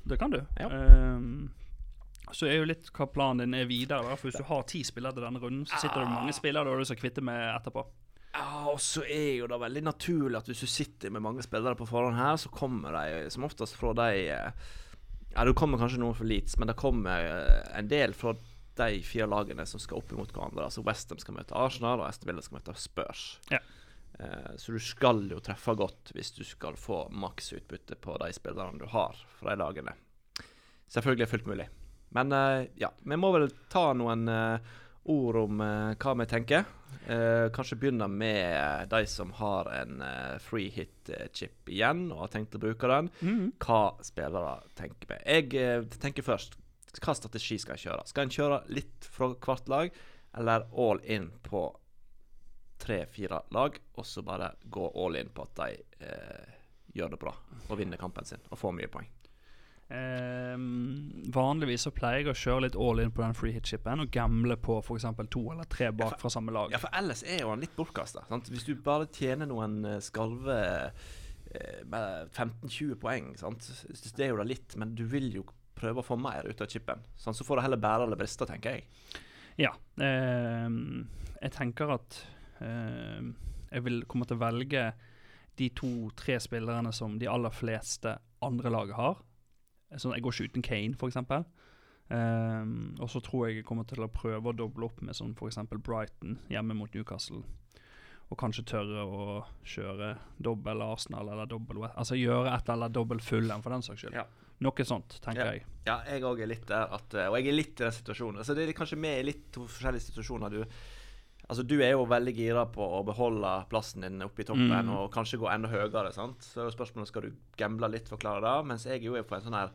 det 0.08 0.16
kan 0.18 0.32
du. 0.32 0.38
Ja. 0.56 0.70
Um, 0.70 1.50
så 2.32 2.46
er 2.48 2.62
jo 2.62 2.70
litt 2.70 2.88
hva 2.96 3.04
planen 3.12 3.44
din 3.44 3.58
er 3.60 3.68
videre. 3.68 4.16
For 4.16 4.30
Hvis 4.30 4.40
du 4.40 4.46
har 4.48 4.62
ti 4.62 4.80
spillere 4.82 5.12
til 5.12 5.26
denne 5.26 5.42
runden, 5.42 5.66
så 5.66 5.76
sitter 5.82 6.00
det 6.00 6.08
med 6.08 6.22
mange 6.22 6.32
spillere 6.32 6.64
du 6.64 6.72
har 6.72 6.80
lyst 6.80 6.94
til 6.94 7.00
å 7.00 7.02
kvitte 7.02 7.26
med 7.28 7.42
etterpå. 7.50 7.84
Ja, 8.32 8.70
og 8.72 8.78
så 8.80 9.02
er 9.04 9.34
jo 9.42 9.48
det 9.50 9.58
veldig 9.60 9.82
naturlig 9.84 10.38
at 10.38 10.46
hvis 10.48 10.62
du 10.64 10.70
sitter 10.70 11.12
med 11.12 11.24
mange 11.24 11.44
spillere 11.44 11.76
på 11.76 11.88
forhånd 11.88 12.16
her, 12.16 12.38
så 12.40 12.48
kommer 12.52 12.94
de 12.96 13.26
som 13.32 13.44
oftest 13.44 13.76
fra 13.76 13.92
de 13.98 14.08
eh, 14.32 14.70
Ja, 15.34 15.44
det 15.44 15.52
kommer 15.56 15.80
kanskje 15.80 16.00
noen 16.00 16.16
for 16.16 16.28
Leeds, 16.28 16.56
men 16.60 16.70
det 16.70 16.78
kommer 16.80 17.28
eh, 17.28 17.68
en 17.76 17.90
del 17.92 18.16
fra 18.16 18.34
de 18.80 19.02
fire 19.04 19.28
lagene 19.28 19.66
som 19.68 19.80
skal 19.80 20.00
opp 20.00 20.14
imot 20.14 20.32
hverandre. 20.32 20.64
Altså 20.64 20.84
Westham 20.84 21.20
skal 21.20 21.36
møte 21.36 21.56
Arsenal, 21.60 22.00
og 22.00 22.08
Aston 22.08 22.30
Villa 22.30 22.44
skal 22.44 22.56
møte 22.56 22.76
Spurs. 22.80 23.26
Ja. 23.52 23.60
Eh, 24.16 24.50
så 24.56 24.72
du 24.72 24.80
skal 24.80 25.26
jo 25.28 25.40
treffe 25.44 25.76
godt 25.76 26.14
hvis 26.16 26.32
du 26.32 26.40
skal 26.48 26.80
få 26.80 27.04
maks 27.12 27.52
utbytte 27.58 28.00
på 28.00 28.16
de 28.24 28.32
spillerne 28.32 28.80
du 28.80 28.88
har 28.94 29.20
fra 29.36 29.52
de 29.52 29.60
lagene. 29.60 29.96
Selvfølgelig 30.92 31.28
fullt 31.28 31.52
mulig. 31.52 31.68
Men 32.16 32.32
ja, 32.76 32.90
vi 33.00 33.16
må 33.16 33.30
vel 33.32 33.46
ta 33.72 33.94
noen 33.96 34.28
ord 35.10 35.36
om 35.36 35.60
eh, 35.60 35.92
hva 35.98 36.14
vi 36.20 36.26
tenker. 36.30 36.64
Eh, 37.06 37.48
kanskje 37.54 37.78
begynne 37.80 38.06
med 38.10 38.42
eh, 38.54 38.82
de 38.90 39.02
som 39.10 39.32
har 39.38 39.70
en 39.74 40.02
eh, 40.06 40.38
free 40.42 40.70
hit-chip 40.70 41.70
igjen 41.72 42.04
og 42.12 42.26
har 42.26 42.32
tenkt 42.36 42.54
å 42.54 42.62
bruke 42.62 42.90
den. 42.90 43.10
Mm. 43.20 43.44
Hva 43.62 43.82
spillere 44.04 44.58
tenker 44.78 45.10
vi. 45.14 45.20
Jeg 45.26 45.54
eh, 45.58 46.00
tenker 46.02 46.26
først 46.26 46.58
hva 47.00 47.14
strategi 47.16 47.56
skal 47.58 47.78
jeg 47.78 47.86
kjøre? 47.88 48.08
Skal 48.08 48.26
en 48.26 48.34
kjøre 48.34 48.58
litt 48.76 49.06
fra 49.08 49.30
hvert 49.32 49.70
lag, 49.72 49.94
eller 50.36 50.66
all 50.76 51.00
in 51.08 51.30
på 51.44 51.64
tre-fire 52.82 53.42
lag, 53.54 53.78
og 53.96 54.06
så 54.06 54.24
bare 54.26 54.52
gå 54.64 54.90
all 55.00 55.16
in 55.16 55.32
på 55.32 55.46
at 55.46 55.56
de 55.62 56.06
eh, 56.06 56.54
gjør 56.92 57.14
det 57.14 57.20
bra 57.22 57.32
og 57.68 57.78
vinner 57.78 58.00
kampen 58.00 58.26
sin 58.28 58.42
og 58.50 58.58
får 58.60 58.74
mye 58.76 58.90
poeng? 58.92 59.08
Ehm, 59.92 61.22
vanligvis 61.34 61.84
så 61.86 61.90
pleier 61.92 62.22
jeg 62.22 62.32
å 62.32 62.38
kjøre 62.38 62.64
litt 62.64 62.76
all 62.80 63.02
in 63.02 63.10
på 63.12 63.20
den 63.20 63.34
free 63.36 63.52
hit-chipen 63.52 64.00
og 64.00 64.12
gamble 64.14 64.56
på 64.56 64.78
f.eks. 64.80 65.04
to 65.32 65.42
eller 65.52 65.68
tre 65.68 65.90
bak 65.92 66.16
fra 66.20 66.30
samme 66.32 66.54
lag. 66.54 66.72
Ja, 66.72 66.80
for 66.80 66.94
ellers 66.96 67.20
er 67.28 67.42
jo 67.42 67.50
han 67.52 67.60
litt 67.60 67.74
bortkasta. 67.76 68.24
Hvis 68.48 68.64
du 68.68 68.72
bare 68.80 69.10
tjener 69.12 69.50
noen 69.50 69.82
eh, 69.88 69.98
skalve 70.04 70.58
eh, 70.64 71.82
med 71.84 72.30
15-20 72.32 72.94
poeng, 73.02 73.32
sant? 73.40 73.68
det 74.16 74.24
er 74.24 74.32
jo 74.32 74.40
da 74.40 74.46
litt, 74.48 74.78
men 74.80 74.94
du 74.96 75.04
vil 75.10 75.28
jo 75.36 75.44
prøve 75.76 76.00
å 76.00 76.06
få 76.06 76.16
mer 76.20 76.48
ut 76.48 76.62
av 76.64 76.70
chipen. 76.72 77.02
Sånn, 77.20 77.36
så 77.36 77.44
får 77.44 77.60
det 77.60 77.66
heller 77.66 77.82
bære 77.82 78.06
eller 78.08 78.20
briste, 78.20 78.48
tenker 78.48 78.78
jeg. 78.78 78.86
Ja. 79.60 79.74
Eh, 80.00 80.78
jeg 81.42 81.52
tenker 81.58 81.98
at 81.98 82.22
eh, 82.64 83.20
jeg 83.72 83.84
vil 83.84 84.06
komme 84.08 84.28
til 84.28 84.40
å 84.40 84.44
velge 84.46 84.86
de 85.60 85.68
to-tre 85.76 86.38
spillerne 86.40 86.94
som 86.96 87.18
de 87.20 87.28
aller 87.28 87.52
fleste 87.52 88.16
andre 88.40 88.72
lag 88.72 88.96
har. 88.96 89.20
Sånn, 89.98 90.14
jeg 90.16 90.22
går 90.24 90.32
ikke 90.36 90.50
uten 90.52 90.62
Kane, 90.62 90.94
f.eks. 90.98 91.16
Um, 92.12 92.94
og 93.00 93.08
så 93.08 93.22
tror 93.24 93.46
jeg 93.48 93.60
jeg 93.60 93.64
kommer 93.68 93.86
til 93.88 94.02
å 94.04 94.08
prøve 94.12 94.50
å 94.50 94.56
doble 94.56 94.84
opp 94.88 95.00
med 95.04 95.16
sånn 95.16 95.32
f.eks. 95.38 95.60
Brighton 95.80 96.38
hjemme 96.52 96.76
mot 96.76 96.92
Newcastle. 96.94 97.40
Og 98.32 98.38
kanskje 98.40 98.64
tørre 98.68 99.04
å 99.04 99.24
kjøre 99.68 100.14
dobbel 100.40 100.80
Arsenal 100.84 101.28
eller 101.34 101.48
dobbel 101.50 101.82
Altså 101.90 102.16
gjøre 102.16 102.52
et 102.54 102.68
eller 102.72 102.92
dobbel 102.92 103.20
Fulham, 103.20 103.60
for 103.64 103.74
den 103.74 103.84
saks 103.84 104.04
skyld. 104.06 104.16
Ja. 104.16 104.24
Noe 104.62 104.84
sånt, 104.86 105.18
tenker 105.24 105.44
Ja. 105.44 105.52
jeg. 105.56 105.64
Ja, 105.86 105.96
jeg 106.06 106.22
òg 106.22 106.40
er 106.40 106.46
litt 106.46 106.66
der 106.68 106.86
at 106.94 107.14
eh, 107.18 107.26
Og 107.28 107.34
jeg 107.40 107.48
er 107.50 107.56
litt 107.56 107.80
i 107.80 107.84
den 107.84 107.92
situasjonen. 107.96 108.38
Altså, 108.38 108.54
det 108.54 108.68
er 108.68 108.72
kanskje 108.78 108.98
med 108.98 109.18
i 109.18 109.24
litt 109.26 109.48
to 109.52 109.64
forskjellige 109.66 110.04
situasjoner. 110.06 110.50
Du 110.50 110.64
Altså, 111.52 111.66
du 111.68 111.74
er 111.84 111.90
jo 111.92 112.06
veldig 112.08 112.32
gira 112.34 112.62
på 112.72 112.80
å 112.80 113.02
beholde 113.04 113.50
plassen 113.68 114.00
din 114.06 114.22
oppe 114.24 114.40
i 114.40 114.46
toppen 114.48 114.86
Mm. 114.88 114.92
og 114.96 115.10
kanskje 115.12 115.36
gå 115.42 115.50
enda 115.52 115.68
høyere. 115.68 116.12
sant? 116.16 116.40
Så 116.40 116.64
er 116.66 116.70
spørsmålet 116.72 117.08
skal 117.10 117.22
du 117.28 117.32
gamble 117.60 117.90
litt 117.92 118.08
for 118.08 118.16
å 118.16 118.20
klare 118.22 118.40
det. 118.40 118.66
Mens 118.70 118.84
jeg 118.88 119.02
jo 119.04 119.14
er 119.20 119.22
på 119.28 119.36
en 119.36 119.42
sånn 119.44 119.58
her 119.58 119.70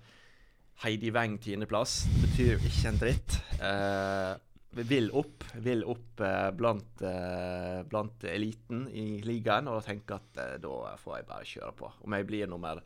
Heidi 0.83 1.11
Weng 1.13 1.37
tiendeplass. 1.41 2.03
Det 2.05 2.21
betyr 2.25 2.51
jo 2.55 2.57
ikke 2.69 2.87
en 2.89 2.97
dritt. 3.01 3.37
Eh, 3.61 4.35
vi 4.77 4.83
vil 4.83 5.11
opp. 5.13 5.43
Vil 5.65 5.83
opp 5.89 6.21
eh, 6.21 6.49
blant, 6.57 7.01
eh, 7.01 7.83
blant 7.89 8.23
eliten 8.29 8.87
i 8.89 9.21
ligaen. 9.25 9.67
Og 9.67 9.77
da 9.79 9.85
tenker 9.91 10.17
jeg 10.17 10.21
at 10.21 10.41
eh, 10.43 10.57
da 10.61 10.95
får 10.97 11.15
jeg 11.17 11.27
bare 11.27 11.45
kjøre 11.53 11.73
på. 11.79 11.91
Om 12.05 12.13
jeg 12.17 12.27
blir 12.29 12.47
nummer 12.51 12.81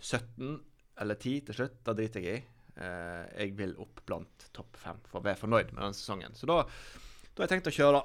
17 0.00 0.60
eller 1.00 1.14
10 1.14 1.40
til 1.46 1.54
slutt, 1.54 1.80
da 1.86 1.94
driter 1.94 2.22
jeg 2.22 2.40
i. 2.40 2.44
Eh, 2.78 3.24
jeg 3.42 3.56
vil 3.58 3.74
opp 3.82 4.02
blant 4.06 4.48
topp 4.54 4.76
fem 4.78 4.98
for 5.06 5.20
å 5.20 5.24
være 5.26 5.38
fornøyd 5.42 5.72
med 5.74 5.82
den 5.82 5.94
sesongen. 5.98 6.34
Så 6.38 6.46
da, 6.46 6.62
da 6.62 7.42
har 7.42 7.46
jeg 7.48 7.56
tenkt 7.56 7.70
å 7.70 7.74
kjøre 7.78 8.02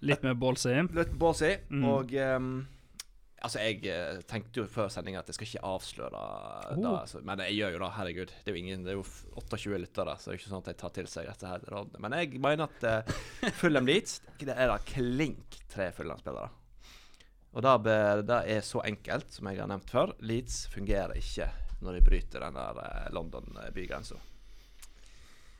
Litt 0.00 0.22
mer 0.24 0.36
ballsy? 0.40 0.74
Litt 0.96 1.16
ballsy. 1.20 1.54
Mm. 1.68 1.82
Og 1.90 2.14
um, 2.16 2.52
altså, 3.44 3.60
jeg 3.64 3.82
eh, 3.90 4.20
tenkte 4.28 4.62
jo 4.62 4.66
før 4.70 4.88
sendinga 4.92 5.20
at 5.20 5.28
jeg 5.30 5.36
skal 5.36 5.48
ikke 5.48 5.72
avsløre 5.72 6.22
oh. 6.22 6.78
det. 6.78 6.92
Altså, 6.92 7.20
men 7.26 7.42
jeg 7.44 7.58
gjør 7.58 7.74
jo 7.74 7.82
det, 7.82 7.90
herregud. 7.98 8.32
Det 8.32 8.52
er 8.52 8.56
jo 8.56 8.62
ingen, 8.62 8.86
det 8.86 8.94
er 8.94 8.98
jo 9.00 9.04
28 9.42 9.82
lyttere, 9.82 10.16
så 10.16 10.30
det 10.30 10.34
er 10.34 10.40
ikke 10.40 10.52
sånn 10.52 10.64
at 10.64 10.72
jeg 10.72 10.80
tar 10.80 10.94
til 10.96 11.10
seg 11.12 11.28
dette 11.28 11.52
her. 11.52 11.68
Men 11.98 12.16
jeg 12.16 12.40
mener 12.40 12.66
at 12.68 12.88
eh, 12.88 13.20
uh, 13.44 13.52
Fulham 13.60 13.88
Leeds 13.88 14.18
det 14.40 14.56
er 14.56 14.72
da 14.72 14.80
klink 14.88 15.60
tre 15.72 15.90
Fulham-spillere. 15.96 16.48
Og 17.50 17.66
det, 17.66 18.40
er 18.46 18.60
så 18.62 18.80
enkelt, 18.86 19.32
som 19.34 19.48
jeg 19.50 19.58
har 19.58 19.68
nevnt 19.68 19.90
før. 19.90 20.14
Leeds 20.22 20.62
fungerer 20.70 21.16
ikke 21.18 21.48
når 21.82 21.96
de 21.96 22.02
bryter 22.06 22.44
den 22.44 22.56
der 22.56 22.82
eh, 22.86 23.06
London-bygrensa. 23.12 24.20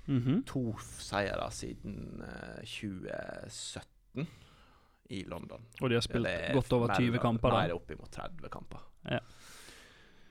Mm 0.06 0.20
-hmm. 0.20 0.44
To 0.46 0.78
seire 0.98 1.50
siden 1.50 2.22
2017. 2.64 3.99
19 4.14 4.26
i 5.10 5.24
London. 5.26 5.64
Og 5.80 5.90
de 5.90 5.98
har 5.98 6.04
spilt 6.06 6.22
Eller, 6.22 6.52
godt 6.54 6.72
over 6.76 6.92
20 6.94 7.10
mellom, 7.10 7.22
kamper? 7.24 7.50
Da. 7.50 7.62
Nei, 7.64 7.74
oppimot 7.74 8.12
30 8.14 8.52
kamper. 8.52 8.84
Ja. 9.10 9.18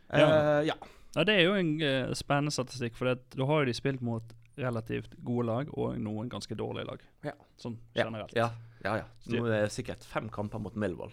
Eh, 0.10 0.22
ja. 0.22 0.28
Uh, 0.28 0.68
ja. 0.68 0.76
ja. 1.16 1.26
Det 1.28 1.36
er 1.36 1.42
jo 1.44 1.56
en 1.60 1.74
uh, 1.82 2.14
spennende 2.16 2.54
statistikk, 2.56 2.96
for 2.96 3.12
da 3.12 3.50
har 3.52 3.64
jo 3.64 3.70
de 3.70 3.76
spilt 3.76 4.04
mot 4.06 4.36
relativt 4.60 5.16
gode 5.24 5.48
lag 5.48 5.72
og 5.76 6.00
noen 6.00 6.32
ganske 6.32 6.56
dårlige 6.56 6.88
lag. 6.88 7.04
Ja. 7.28 7.36
Sånn 7.60 7.76
generelt. 7.96 8.36
Ja, 8.38 8.52
ja. 8.86 9.02
ja. 9.02 9.08
Nå 9.32 9.44
er 9.48 9.66
det 9.66 9.76
sikkert 9.76 10.08
fem 10.08 10.32
kamper 10.32 10.64
mot 10.64 10.76
Millwall, 10.80 11.12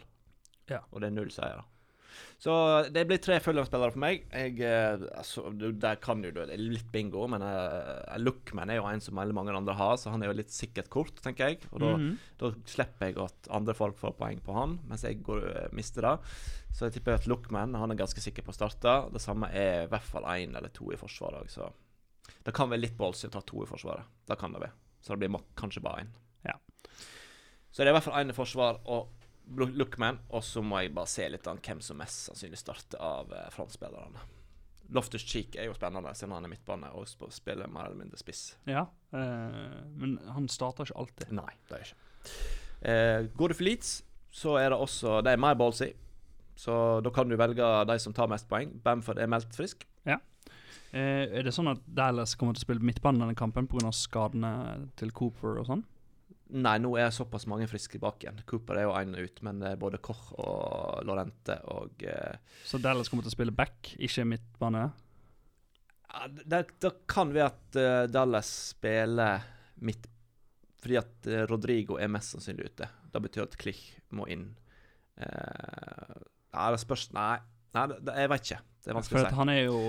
og 0.71 1.01
det 1.03 1.11
er 1.11 1.15
null 1.15 1.33
seier. 1.35 1.63
Så 2.39 2.53
det 2.93 3.07
blir 3.09 3.17
tre 3.25 3.39
Fulham-spillere 3.41 3.95
for 3.95 4.03
meg. 4.03 4.27
Jeg, 4.31 4.59
eh, 4.61 4.99
altså, 5.17 5.47
du- 5.57 5.73
Der 5.73 5.97
kan 5.97 6.23
jo 6.23 6.31
du 6.31 6.43
litt 6.45 6.91
bingo, 6.93 7.27
men 7.27 7.41
uh, 7.41 8.17
Lookman 8.19 8.69
er 8.71 8.77
jo 8.77 8.85
en 8.91 9.01
som 9.01 9.17
veldig 9.17 9.33
mange 9.35 9.55
andre 9.57 9.73
har, 9.75 9.97
så 9.97 10.11
han 10.13 10.23
er 10.23 10.27
jo 10.29 10.37
litt 10.37 10.51
sikkert 10.53 10.91
kort, 10.93 11.15
tenker 11.25 11.49
jeg. 11.49 11.59
Og 11.73 11.81
da 11.81 11.97
Mhm. 11.97 12.19
Da 12.39 12.51
slipper 12.67 13.07
jeg 13.09 13.17
at 13.19 13.49
andre 13.51 13.73
folk 13.75 13.97
får 13.97 14.17
poeng 14.19 14.41
på 14.45 14.53
han, 14.53 14.79
mens 14.87 15.03
jeg 15.03 15.23
går, 15.23 15.47
eh, 15.57 15.69
mister 15.73 16.03
det. 16.03 16.19
Så 16.75 16.91
jeg 16.91 16.93
tipper 17.01 17.15
at 17.15 17.27
Lookman 17.27 17.75
han 17.75 17.91
er 17.91 17.97
ganske 17.97 18.21
sikker 18.21 18.43
på 18.45 18.53
å 18.53 18.55
starte. 18.55 19.11
Det 19.13 19.21
samme 19.23 19.49
er 19.55 19.85
i 19.85 19.89
hvert 19.89 20.03
fall 20.05 20.25
én 20.25 20.55
eller 20.55 20.69
to 20.69 20.91
i 20.93 20.97
forsvaret 20.97 21.49
så 21.49 21.73
det 22.45 22.53
kan 22.55 22.69
være 22.69 22.81
litt 22.83 22.99
ballsy 22.99 23.29
å 23.29 23.31
ta 23.33 23.41
to 23.41 23.63
i 23.63 23.67
forsvaret. 23.67 24.05
Det 24.29 24.39
kan 24.39 24.53
det 24.53 24.61
være. 24.61 24.73
Så 25.03 25.17
det 25.19 25.31
blir 25.31 25.41
kanskje 25.57 25.81
bare 25.83 26.03
én. 26.05 26.09
Ja. 26.45 26.53
Så 27.73 27.79
det 27.83 27.89
er 27.89 27.95
i 27.95 27.99
hvert 27.99 28.05
fall 28.05 28.21
én 28.25 28.29
i 28.29 28.33
forsvar 28.37 28.79
og 28.87 29.09
Lookman, 29.55 30.19
og 30.35 30.43
så 30.43 30.63
må 30.63 30.81
jeg 30.83 30.95
bare 30.97 31.07
se 31.07 31.29
litt 31.31 31.47
an 31.47 31.61
hvem 31.63 31.81
som 31.85 31.97
mest 32.01 32.27
sannsynlig 32.27 32.59
starter 32.59 32.99
av 33.01 33.31
eh, 33.33 33.47
frontspillerne. 33.55 34.25
Loftus 34.95 35.23
Cheek 35.27 35.57
er 35.59 35.67
jo 35.67 35.75
spennende, 35.75 36.13
siden 36.15 36.35
han 36.35 36.45
er 36.47 36.51
midtbane 36.53 36.91
og 36.95 37.07
sp- 37.11 37.31
spiller 37.35 37.67
mer 37.71 37.89
eller 37.89 38.01
mindre 38.05 38.19
spiss. 38.21 38.57
Ja, 38.71 38.85
eh, 39.13 39.85
men 39.99 40.17
han 40.35 40.49
starter 40.51 40.87
ikke 40.87 40.99
alltid. 41.03 41.33
Nei, 41.39 41.53
det 41.71 41.79
er 41.79 41.87
ikke. 41.87 42.35
Eh, 42.87 43.29
går 43.39 43.49
du 43.49 43.55
for 43.59 43.67
Leeds, 43.67 43.93
så 44.37 44.57
er 44.61 44.71
det 44.71 44.79
også 44.79 45.23
Det 45.25 45.33
er 45.33 45.41
mer 45.43 45.55
ballsy. 45.59 45.93
Så 46.57 47.03
da 47.05 47.11
kan 47.13 47.29
du 47.29 47.37
velge 47.37 47.67
de 47.87 47.99
som 48.01 48.13
tar 48.17 48.29
mest 48.33 48.49
poeng. 48.49 48.71
Bamford 48.83 49.19
er 49.21 49.27
meldt 49.29 49.55
frisk. 49.57 49.85
Eh, 50.95 51.27
er 51.39 51.43
det 51.43 51.53
sånn 51.53 51.69
at 51.69 51.81
Dallas 51.85 52.35
kommer 52.39 52.55
til 52.57 52.63
å 52.63 52.67
spille 52.69 52.81
midtbanen 52.87 53.21
denne 53.25 53.35
kampen 53.37 53.67
pga. 53.69 53.91
skadene 53.93 54.89
til 54.97 55.11
Cooper 55.11 55.59
og 55.61 55.67
sånn? 55.67 55.83
Nei, 56.47 56.77
nå 56.79 56.93
er 57.01 57.09
såpass 57.11 57.49
mange 57.51 57.67
friske 57.67 57.99
bak 57.99 58.23
igjen. 58.23 58.39
Cooper 58.47 58.79
er 58.79 58.87
jo 58.87 58.93
én 58.95 59.17
ut, 59.19 59.41
men 59.43 59.59
det 59.63 59.73
er 59.73 59.81
både 59.81 59.99
Koch 59.99 60.29
og 60.39 61.03
Lorente 61.09 61.57
og 61.75 62.05
eh, 62.07 62.39
Så 62.63 62.79
Dallas 62.79 63.11
kommer 63.11 63.27
til 63.27 63.33
å 63.33 63.37
spille 63.39 63.55
back, 63.57 63.97
ikke 63.99 64.29
midtbane? 64.31 64.85
ja, 66.17 66.29
det, 66.29 66.63
det 66.81 66.93
kan 67.09 67.33
være 67.35 67.51
at 67.51 67.79
uh, 67.79 68.05
Dallas 68.11 68.51
spiller 68.73 69.45
midt 69.85 70.07
Fordi 70.83 70.99
at 71.01 71.29
uh, 71.29 71.43
Rodrigo 71.51 71.99
er 72.01 72.11
mest 72.13 72.35
sannsynlig 72.35 72.71
ute. 72.71 72.89
Det 73.13 73.23
betyr 73.25 73.47
at 73.47 73.57
Klich 73.61 73.83
må 74.17 74.29
inn. 74.31 74.49
Uh, 75.17 76.17
nei, 76.55 76.67
det 76.75 76.81
spørs 76.83 77.09
Nei, 77.17 77.39
nei 77.77 77.87
det, 77.91 78.01
det, 78.07 78.17
jeg 78.23 78.33
vet 78.33 78.49
ikke. 78.49 78.61
Det 78.85 78.93
er 78.93 78.99
vanskelig 79.01 79.23
å 79.23 79.27
si. 79.27 79.39
han 79.41 79.53
er 79.53 79.63
jo 79.65 79.81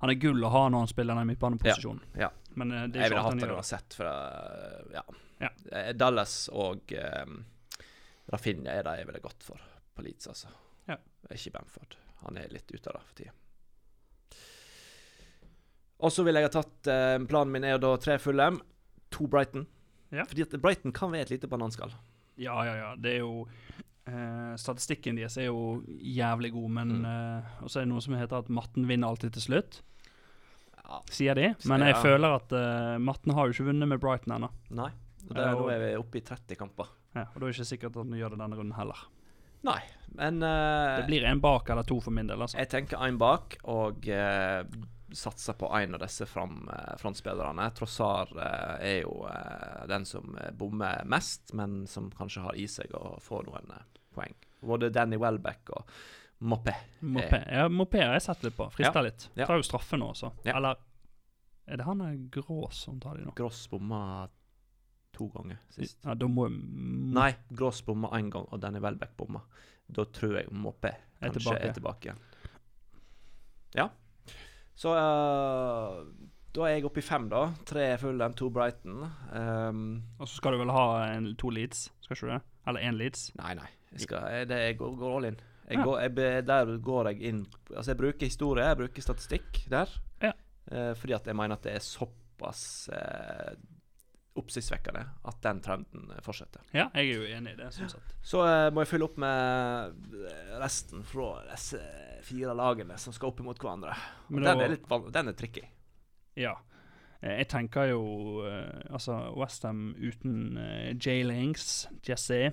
Han 0.00 0.12
er 0.12 0.18
gull 0.20 0.44
å 0.44 0.52
ha 0.52 0.66
når 0.70 0.84
han 0.84 0.90
spiller 0.92 1.18
den 1.18 1.30
midtbaneposisjonen. 1.32 2.02
Ja, 2.20 2.30
Men 2.56 2.72
eh, 2.72 2.86
det 2.88 3.00
er 3.00 3.06
Jeg 3.06 3.10
ikke 3.10 3.14
ville 3.14 3.24
hatt 3.26 3.34
han 3.36 3.42
det 3.44 3.56
uansett, 3.56 3.96
for 3.98 4.08
eh, 4.10 4.94
ja. 4.96 5.02
Ja. 5.44 5.50
Eh, 5.76 5.90
Dallas 5.92 6.36
og 6.52 6.92
um, 6.96 7.38
Rafinha 8.32 8.72
er 8.78 8.86
de 8.86 8.94
jeg 9.02 9.06
ville 9.10 9.20
gått 9.24 9.44
for 9.44 9.60
på 9.96 10.04
Leeds, 10.04 10.26
altså. 10.32 10.48
Ja. 10.88 10.96
Ikke 11.32 11.52
Bamford. 11.54 11.96
Han 12.24 12.36
er 12.40 12.48
litt 12.52 12.70
ute 12.72 12.88
av 12.90 12.96
det 12.98 13.04
for 13.10 13.18
tida. 13.20 13.34
Og 16.04 16.12
så 16.12 16.24
ville 16.26 16.40
jeg 16.42 16.50
ha 16.50 16.54
tatt 16.58 16.90
eh, 16.92 17.16
Planen 17.28 17.52
min 17.54 17.64
er 17.64 17.76
jo 17.76 17.82
da 17.86 17.94
tre 18.02 18.18
Fulham, 18.20 18.58
to 19.14 19.28
Brighton. 19.32 19.64
Ja. 20.12 20.26
Fordi 20.28 20.44
at 20.44 20.56
Brighton 20.62 20.92
kan 20.96 21.12
være 21.14 21.28
et 21.28 21.32
lite 21.36 21.48
bananskall. 21.50 21.94
Ja, 22.40 22.56
ja, 22.68 22.74
ja. 22.76 22.90
Det 23.00 23.14
er 23.16 23.22
jo 23.24 23.46
eh, 24.06 24.52
Statistikken 24.60 25.16
deres 25.18 25.38
er 25.40 25.48
jo 25.48 25.82
jævlig 25.96 26.52
god, 26.56 26.70
men 26.80 26.92
Mm. 27.00 27.06
eh, 27.12 27.62
Og 27.64 27.70
så 27.72 27.80
er 27.80 27.86
det 27.86 27.92
noe 27.94 28.04
som 28.04 28.14
heter 28.18 28.38
at 28.44 28.52
matten 28.52 28.86
vinner 28.88 29.08
alltid 29.08 29.32
til 29.38 29.46
slutt, 29.48 29.80
Ja, 30.86 31.00
sier 31.10 31.34
de. 31.38 31.50
Men 31.66 31.82
jeg 31.82 31.98
føler 32.02 32.36
at 32.38 32.52
uh, 32.54 32.94
matten 33.02 33.34
har 33.34 33.48
jo 33.48 33.56
ikke 33.56 33.68
vunnet 33.72 33.90
med 33.90 34.00
Brighton 34.02 34.36
ennå. 34.38 34.50
Nei. 34.78 34.90
Og 35.26 35.34
det, 35.34 35.42
Ja, 35.42 35.52
nå 35.58 35.68
er 35.72 35.80
vi 35.82 35.92
oppe 35.98 36.20
i 36.20 36.24
30 36.24 36.58
kamper. 36.60 36.90
Ja, 37.16 37.24
og 37.32 37.38
da 37.40 37.46
er 37.46 37.50
det 37.50 37.56
ikke 37.56 37.70
sikkert 37.72 37.96
at 37.96 38.04
han 38.04 38.18
gjør 38.20 38.34
det 38.36 38.42
denne 38.44 38.58
runden 38.60 38.76
heller. 38.78 39.00
Nei, 39.66 39.80
men 40.20 40.42
uh, 40.44 41.00
Det 41.00 41.08
blir 41.08 41.24
en 41.26 41.40
bak 41.42 41.72
eller 41.74 41.86
to 41.88 41.96
for 42.04 42.14
min 42.14 42.28
del, 42.30 42.38
altså. 42.44 42.58
Jeg 42.60 42.70
tenker 42.70 43.02
én 43.02 43.18
bak, 43.18 43.56
og 43.72 44.06
uh, 44.06 44.62
satser 45.16 45.56
på 45.58 45.70
en 45.74 45.96
av 45.96 46.02
disse 46.04 46.26
fram, 46.30 46.60
uh, 46.70 46.92
frontspillerne. 47.00 47.66
Trossar 47.78 48.30
eh, 48.36 48.86
er 48.90 48.96
jo 49.04 49.20
eh, 49.30 49.84
den 49.88 50.04
som 50.06 50.34
eh, 50.38 50.50
bommer 50.58 51.02
mest, 51.08 51.54
men 51.56 51.84
som 51.90 52.10
kanskje 52.14 52.42
har 52.42 52.58
i 52.58 52.66
seg 52.70 52.94
å 52.98 53.16
få 53.22 53.38
noen 53.46 53.70
eh, 53.74 53.84
poeng. 54.14 54.34
Både 54.66 54.90
Danny 54.90 55.16
Welbeck 55.22 55.70
og 55.78 55.90
Moppe. 56.38 56.74
Moppe. 57.00 57.38
ja, 57.48 57.68
Moppe 57.72 58.00
har 58.02 58.12
jeg 58.18 58.22
sett 58.26 58.42
litt 58.44 58.56
på. 58.56 58.66
Frister 58.74 59.00
Ja, 59.00 59.06
litt. 59.08 59.28
Tar 59.38 59.56
jo 59.56 59.64
straffe 59.64 59.96
nå 59.96 60.10
også. 60.12 60.32
Ja. 60.44 60.56
Eller 60.58 60.76
er 61.66 61.80
det 61.80 61.86
han 61.88 62.02
er 62.04 62.16
Grås 62.30 62.82
som 62.84 62.98
tar 63.00 63.16
de 63.16 63.24
nå? 63.26 63.32
Grås 63.38 63.62
bomma 63.72 64.28
to 65.16 65.30
ganger 65.32 65.56
sist. 65.72 65.96
Ja, 66.04 66.14
da 66.14 66.28
må 66.28 66.44
Nei, 66.52 67.30
Grås 67.56 67.80
bomma 67.86 68.10
én 68.18 68.28
gang, 68.30 68.44
og 68.52 68.60
denne 68.60 68.82
Welbeck 68.84 69.16
bomma. 69.16 69.40
Da 69.88 70.04
tror 70.04 70.36
jeg 70.42 70.52
Moppe 70.52 70.92
Er 70.92 71.32
kanskje 71.32 71.56
tilbake. 71.56 71.68
er 71.70 71.72
tilbake. 71.72 72.16
Ja. 73.76 73.88
Så 74.76 74.92
uh, 74.92 76.04
da 76.56 76.66
er 76.68 76.76
jeg 76.76 76.84
oppe 76.88 77.00
i 77.00 77.04
fem, 77.04 77.30
da. 77.32 77.46
Tre 77.68 77.88
Fulham, 78.00 78.34
to 78.36 78.50
Brighton. 78.52 79.02
Um, 79.32 80.02
Og 80.20 80.28
så 80.28 80.36
skal 80.36 80.52
du 80.56 80.60
vel 80.62 80.72
ha 80.72 80.84
en, 81.14 81.32
to 81.40 81.48
leads, 81.52 81.86
skal 82.04 82.16
ikke 82.16 82.26
du 82.28 82.32
det? 82.34 82.40
Eller 82.68 82.80
én 82.90 82.96
leads? 83.00 83.30
Nei, 83.40 83.54
nei. 83.56 83.68
Jeg, 83.92 84.04
skal, 84.06 84.46
det, 84.48 84.60
jeg 84.68 84.78
går, 84.80 84.96
går 85.00 85.16
all 85.16 85.28
in. 85.30 85.36
Jeg 85.66 85.82
går, 85.82 86.00
jeg, 86.04 86.44
der 86.46 86.76
går 86.78 87.08
jeg 87.10 87.22
inn 87.30 87.40
Altså, 87.74 87.90
jeg 87.90 87.98
bruker 87.98 88.26
historie, 88.28 88.66
jeg 88.68 88.78
bruker 88.78 89.02
statistikk 89.02 89.62
der. 89.72 89.90
Ja. 90.22 90.32
Eh, 90.70 90.92
fordi 90.98 91.16
at 91.16 91.26
jeg 91.26 91.36
mener 91.38 91.58
at 91.58 91.64
det 91.66 91.72
er 91.74 91.82
såpass 91.82 92.60
eh, 92.94 93.56
oppsiktsvekkende 94.36 95.02
at 95.26 95.38
den 95.42 95.60
trenden 95.64 96.10
eh, 96.12 96.20
fortsetter. 96.24 96.62
Ja, 96.76 96.86
jeg 96.94 97.10
er 97.10 97.18
jo 97.22 97.26
enig 97.38 97.54
i 97.56 97.58
det, 97.60 97.70
sånn 97.74 97.90
sett. 97.90 98.14
Så 98.26 98.42
eh, 98.46 98.68
må 98.74 98.84
jeg 98.84 98.90
fylle 98.92 99.08
opp 99.08 99.18
med 99.22 100.16
resten 100.62 101.02
fra 101.08 101.30
disse 101.50 101.80
fire 102.26 102.54
lagene 102.58 102.98
som 103.00 103.14
skal 103.16 103.32
opp 103.32 103.42
imot 103.42 103.60
hverandre. 103.62 103.94
Og 104.30 104.40
den 104.42 104.62
er 104.66 104.72
litt 104.74 104.88
Den 105.14 105.32
er 105.32 105.36
tricky. 105.38 105.64
Ja. 106.36 106.54
Eh, 107.22 107.38
Jeg 107.40 107.48
tenker 107.48 107.88
jo 107.94 108.02
eh, 108.46 108.86
Altså, 108.92 109.18
Westham 109.38 109.94
uten 109.98 110.58
Jay 111.00 111.22
Links, 111.26 111.86
Jesse 112.06 112.50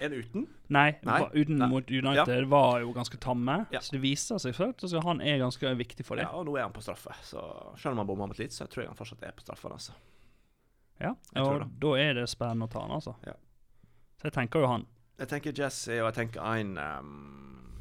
Er 0.00 0.10
det 0.12 0.16
uten? 0.26 0.42
Nei, 0.68 0.90
Nei. 1.08 1.20
uten 1.32 1.56
Nei. 1.56 1.68
mot 1.72 1.90
United 1.90 2.48
var 2.50 2.80
jo 2.82 2.90
ganske 2.92 3.16
tamme. 3.22 3.62
Ja. 3.72 3.80
Så 3.80 3.96
det 3.96 4.02
viser 4.02 4.40
seg 4.42 4.52
først 4.56 4.84
så 4.90 5.00
han 5.06 5.22
er 5.24 5.38
ganske 5.40 5.72
viktig 5.78 6.04
for 6.04 6.20
Ja, 6.20 6.28
og 6.36 6.44
nå 6.48 6.56
er 6.58 6.66
han 6.66 6.74
på 6.76 6.82
straffe. 6.84 7.14
Så 7.24 7.40
selv 7.80 7.94
om 7.94 8.02
han 8.02 8.10
bomma 8.10 8.28
Leeds, 8.36 8.58
så 8.60 8.66
tror 8.68 8.84
jeg 8.84 8.90
han 8.92 8.98
fortsatt 8.98 9.24
er 9.24 9.32
på 9.36 9.46
straffen. 9.46 9.72
Altså. 9.72 9.96
Ja, 11.00 11.14
Jeg 11.34 11.42
og 11.44 11.64
da 11.80 11.94
er 12.00 12.14
det 12.20 12.28
spennende 12.32 12.68
å 12.68 12.72
ta 12.72 12.84
han, 12.84 12.92
altså. 12.98 13.16
Ja. 13.26 13.34
Så 14.20 14.28
jeg 14.28 14.36
tenker 14.36 14.64
jo 14.64 14.70
han. 14.74 14.86
Jeg 15.20 15.28
tenker 15.32 15.56
Jesse, 15.56 15.96
og 16.02 16.10
jeg 16.10 16.16
tenker 16.18 16.42
Ein 16.44 16.74
um, 16.76 17.78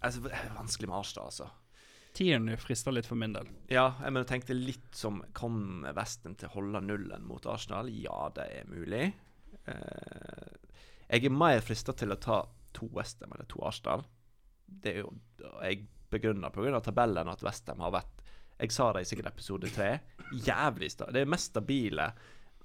altså, 0.00 0.22
Det 0.24 0.32
er 0.32 0.54
vanskelig 0.56 0.88
med 0.88 0.96
Arstad, 0.96 1.28
altså. 1.28 1.50
Tieren 2.16 2.48
frister 2.58 2.92
litt 2.92 3.06
for 3.06 3.20
min 3.20 3.32
del. 3.36 3.46
Ja, 3.70 3.94
jeg 4.02 4.12
mener, 4.12 4.26
tenkte 4.26 4.56
litt 4.56 4.96
som 4.96 5.20
Kan 5.36 5.84
Vesten 5.94 6.34
til 6.40 6.48
å 6.48 6.54
holde 6.56 6.80
nullen 6.82 7.22
mot 7.28 7.44
Arsenal? 7.46 7.88
Ja, 7.92 8.26
det 8.34 8.48
er 8.62 8.66
mulig. 8.68 9.12
Eh, 9.70 10.48
Jeg 11.10 11.26
er 11.26 11.34
mer 11.34 11.62
frista 11.64 11.94
til 11.96 12.14
å 12.14 12.18
ta 12.22 12.44
to 12.76 12.86
Westham 12.94 13.32
eller 13.34 13.48
to 13.50 13.62
Arsenal. 13.66 14.04
Det 14.66 14.92
er 14.94 15.00
jo 15.02 15.14
Jeg 15.64 15.86
begrunner 16.10 16.50
pga. 16.54 16.80
tabellen 16.80 17.28
at 17.28 17.42
Westham 17.42 17.80
har 17.80 17.90
vært 17.90 18.22
Jeg 18.60 18.72
sa 18.72 18.92
det 18.92 19.02
i 19.02 19.08
sikkert 19.08 19.32
episode 19.32 19.70
tre. 19.74 19.98
Jævlig 20.32 20.90
sta 20.90 21.10
Det 21.10 21.24
er 21.24 21.26
mest 21.26 21.50
stabile 21.50 22.12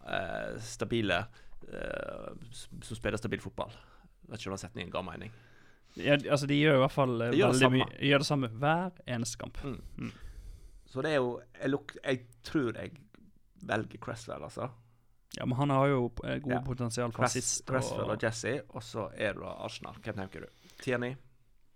uh, 0.05 0.59
Stabile 0.61 1.23
uh, 1.71 2.35
som 2.51 2.95
spiller 2.95 3.17
stabil 3.17 3.41
fotball. 3.41 3.71
Jeg 3.71 4.29
Vet 4.29 4.39
ikke 4.39 4.49
om 4.49 4.57
den 4.57 4.63
setningen 4.65 4.93
ga 4.93 5.01
mening. 5.05 5.33
Ja, 5.95 6.17
altså, 6.17 6.45
de 6.47 6.57
gjør 6.59 6.75
i 6.75 6.83
hvert 6.83 6.91
fall 6.91 7.21
eh, 7.21 7.31
De 7.31 7.39
veldig 7.39 7.69
mye 7.71 7.85
gjør 8.03 8.23
det 8.23 8.27
samme 8.27 8.49
hver 8.51 8.97
eneste 9.07 9.39
kamp. 9.39 9.59
Mm. 9.63 9.77
Mm. 9.97 10.11
Så 10.91 11.01
det 11.01 11.13
er 11.13 11.21
jo 11.21 11.29
Jeg, 11.61 11.69
luk, 11.71 11.93
jeg 12.03 12.25
tror 12.43 12.75
jeg 12.75 12.91
velger 13.65 14.01
Cresswell, 14.03 14.43
altså. 14.43 14.69
Ja, 15.37 15.45
men 15.45 15.57
han 15.59 15.69
har 15.75 15.87
jo 15.91 16.11
eh, 16.23 16.37
gode 16.39 16.55
Ja. 16.55 16.61
potensial 16.63 17.11
for 17.11 17.23
Cress, 17.25 17.35
assist. 17.35 17.65
Cresswell 17.67 18.05
Og 18.05 18.15
og 18.15 18.23
Jesse, 18.23 18.61
og 18.69 18.81
så 18.83 19.09
er 19.17 19.33
du 19.33 19.41
da 19.41 19.55
Arsenal. 19.65 19.95
Hvem 20.03 20.15
tenker 20.21 20.45
du? 20.45 20.69
Tierney? 20.81 21.15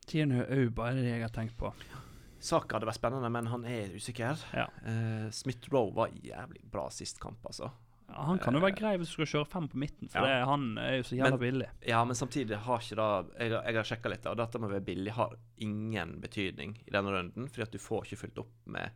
Tierney 0.07 0.41
Auba 0.47 0.89
er 0.91 0.95
det 0.95 1.09
jeg 1.09 1.21
har 1.21 1.29
tenkt 1.35 1.57
på. 1.59 1.73
Saka 2.39 2.77
hadde 2.77 2.87
vært 2.87 2.95
spennende, 3.01 3.29
men 3.29 3.49
han 3.51 3.65
er 3.67 3.91
usikker. 3.91 4.39
Ja. 4.55 4.67
Uh, 4.85 5.27
Smith 5.35 5.67
Rowe 5.73 5.91
var 5.93 6.09
jævlig 6.23 6.61
bra 6.71 6.85
sist 6.89 7.19
kamp, 7.19 7.43
altså. 7.45 7.67
Ja, 8.09 8.23
han 8.25 8.39
kan 8.41 8.55
jo 8.55 8.61
være 8.63 8.73
grei 8.79 8.93
hvis 8.97 9.11
du 9.11 9.19
skal 9.19 9.27
kjøre 9.33 9.49
fem 9.51 9.67
på 9.69 9.77
midten, 9.77 10.09
for 10.09 10.23
Ja. 10.25 10.39
det, 10.39 10.47
han 10.47 10.77
er 10.81 10.95
jo 10.97 11.03
så 11.03 11.17
jævla 11.19 11.37
billig. 11.37 11.67
Ja, 11.85 11.99
men 12.05 12.15
samtidig 12.15 12.57
har 12.57 12.79
ikke 12.79 12.95
det 12.95 13.37
Jeg, 13.39 13.51
jeg 13.51 13.75
har 13.75 13.83
sjekka 13.83 14.09
litt, 14.09 14.25
og 14.25 14.37
dette 14.39 14.57
med 14.59 14.69
å 14.69 14.73
være 14.73 14.85
billig 14.87 15.11
har 15.13 15.35
ingen 15.61 16.15
betydning 16.23 16.77
i 16.87 16.89
denne 16.95 17.11
runden, 17.13 17.49
fordi 17.51 17.61
at 17.67 17.71
du 17.75 17.77
får 17.77 18.05
ikke 18.07 18.21
fylt 18.23 18.39
opp 18.39 18.49
med 18.65 18.89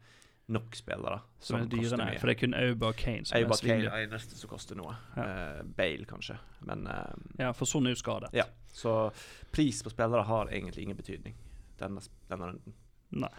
nok 0.50 0.76
spillere 0.76 1.22
Som 1.40 1.56
er 1.62 1.68
koster 1.70 1.78
dyrene. 1.98 2.06
mye. 2.12 2.20
For 2.20 2.28
det 2.28 2.36
er 2.36 2.40
kun 2.42 2.54
Auba 2.54 2.88
og 2.92 2.96
Kane 3.00 3.26
som 3.26 3.38
Auba 3.38 3.56
er 3.56 3.68
Kane 3.68 3.86
er 3.88 4.08
eneste 4.08 4.36
som 4.38 4.50
koster 4.50 4.76
noe. 4.76 4.96
Ja. 5.16 5.24
Uh, 5.24 5.64
Bale, 5.78 6.06
kanskje. 6.06 6.38
Men 6.68 6.88
uh, 6.88 7.14
Ja, 7.40 7.52
for 7.56 7.66
sånn 7.66 7.88
er 7.88 7.96
jo 7.96 8.02
skadet. 8.02 8.34
Ja. 8.36 8.44
Så 8.74 9.12
pris 9.52 9.82
på 9.84 9.90
spillere 9.94 10.24
har 10.28 10.52
egentlig 10.52 10.84
ingen 10.84 10.98
betydning 11.00 11.36
denne, 11.80 12.02
denne 12.30 12.52
runden. 12.52 12.74
Nei. 13.12 13.30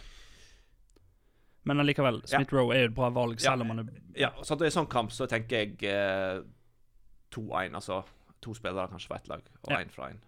Men 1.65 1.81
allikevel, 1.81 2.23
Ja. 2.29 2.39
Smith 2.39 2.53
Rowe 2.55 2.75
er 2.77 2.83
jo 2.85 2.89
et 2.91 2.95
bra 2.95 3.11
valg, 3.11 3.41
Ja. 3.41 3.51
selv 3.53 3.63
om 3.63 3.69
han 3.69 3.79
er 3.81 3.87
Ja, 4.17 4.31
så 4.43 4.55
er 4.61 4.71
sånn 4.71 4.89
kamp, 4.89 5.11
så 5.13 5.27
tenker 5.27 5.57
jeg 5.65 5.77
uh, 5.93 6.43
2-1, 7.33 7.75
altså 7.75 8.05
to 8.43 8.53
spillere 8.55 8.89
kanskje 8.89 9.09
fra 9.09 9.17
ett 9.17 9.29
lag, 9.29 9.43
og 9.65 9.71
Ja. 9.73 9.79
én 9.79 9.91
fra 9.91 10.11
én. 10.11 10.19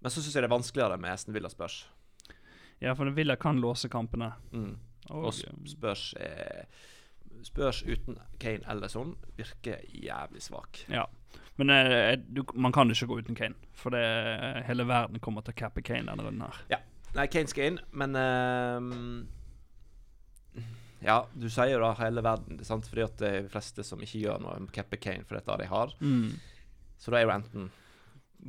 Men 0.00 0.10
så 0.10 0.20
syns 0.22 0.34
jeg 0.34 0.42
det 0.42 0.50
er 0.50 0.56
vanskeligere 0.56 0.98
med 1.00 1.12
Esten 1.12 1.34
Villa 1.34 1.48
spørs. 1.48 1.86
Ja, 2.80 2.94
for 2.94 3.10
Villa 3.10 3.34
kan 3.36 3.58
låse 3.60 3.88
kampene. 3.90 4.32
Mm. 4.52 4.76
Og, 5.10 5.24
Og 5.30 5.34
spørs 5.68 6.14
eh, 6.20 6.64
Spørs 7.44 7.82
uten 7.86 8.16
Kane 8.40 8.64
eller 8.72 8.88
sånn 8.90 9.12
virker 9.38 9.82
jævlig 9.94 10.40
svak. 10.42 10.80
ja. 10.90 11.04
Men 11.58 11.70
eh, 11.74 12.16
du, 12.22 12.42
man 12.54 12.72
kan 12.72 12.90
ikke 12.90 13.06
gå 13.10 13.18
uten 13.18 13.34
Kane, 13.38 13.54
for 13.74 13.90
det, 13.90 14.00
hele 14.68 14.84
verden 14.86 15.18
kommer 15.20 15.42
til 15.42 15.52
å 15.54 15.58
cappe 15.58 15.82
Kane 15.82 16.06
denne 16.06 16.22
runden 16.24 16.44
her. 16.46 16.84
Nei, 17.16 17.26
Kane 17.26 17.50
skal 17.50 17.64
inn, 17.72 17.78
men 17.98 18.14
eh, 18.14 18.80
Ja, 21.04 21.20
du 21.34 21.46
sier 21.50 21.70
jo 21.76 21.80
da 21.82 21.92
hele 22.00 22.22
verden, 22.26 22.58
sant? 22.66 22.86
fordi 22.90 23.04
at 23.06 23.18
det 23.20 23.28
er 23.30 23.42
de 23.46 23.50
fleste 23.52 23.84
som 23.86 24.00
ikke 24.02 24.22
gjør 24.24 24.40
noe 24.42 24.56
Keppe 24.74 24.98
Kane, 25.02 25.24
for 25.26 25.38
dette 25.38 25.50
er 25.54 25.60
det 25.60 25.66
de 25.68 25.72
har. 25.72 25.92
Mm. 26.02 26.32
Så 26.98 27.10
da 27.14 27.20
er 27.20 27.26
jo 27.28 27.34
enten 27.36 27.68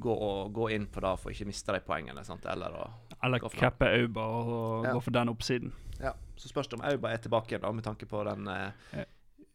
gå, 0.02 0.14
og, 0.14 0.50
gå 0.54 0.70
inn 0.74 0.88
på 0.90 1.02
det 1.06 1.14
for 1.22 1.34
ikke 1.34 1.50
miste 1.50 1.74
de 1.76 1.82
poengene, 1.86 2.24
sant? 2.26 2.46
eller 2.50 2.74
å 2.78 2.88
Eller 3.26 3.42
cappe 3.54 3.90
Auba 4.00 4.26
og 4.40 4.86
Ja. 4.88 4.94
gå 4.96 5.02
for 5.04 5.12
den 5.18 5.30
oppsiden. 5.34 5.74
Ja, 6.00 6.14
så 6.40 6.48
spørs 6.52 6.68
det 6.72 6.80
om 6.80 6.86
Auba 6.88 7.12
er 7.12 7.18
tilbake 7.24 7.52
igjen, 7.54 7.62
da, 7.66 7.72
med 7.76 7.84
tanke 7.84 8.08
på 8.10 8.24
den 8.28 8.48
eh, 8.48 9.06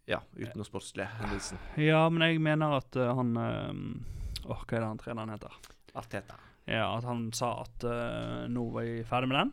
Ja. 0.06 0.18
utenomsportslige 0.36 1.06
hendelsen. 1.20 1.58
Ja, 1.80 2.02
men 2.12 2.26
jeg 2.28 2.40
mener 2.44 2.76
at 2.76 2.96
uh, 3.00 3.14
han 3.16 3.30
uh, 3.36 4.50
oh, 4.50 4.60
hva 4.66 4.76
er 4.76 4.82
det 4.84 4.88
han 4.90 4.98
treneren 5.00 5.32
heter? 5.32 5.54
Arteta. 5.96 6.36
Ja, 6.68 6.90
at 6.98 7.04
han 7.08 7.30
sa 7.36 7.54
at 7.62 7.84
uh, 7.88 8.44
nå 8.52 8.66
var 8.74 8.84
jeg 8.84 9.06
ferdig 9.08 9.30
med 9.32 9.40
den. 9.40 9.52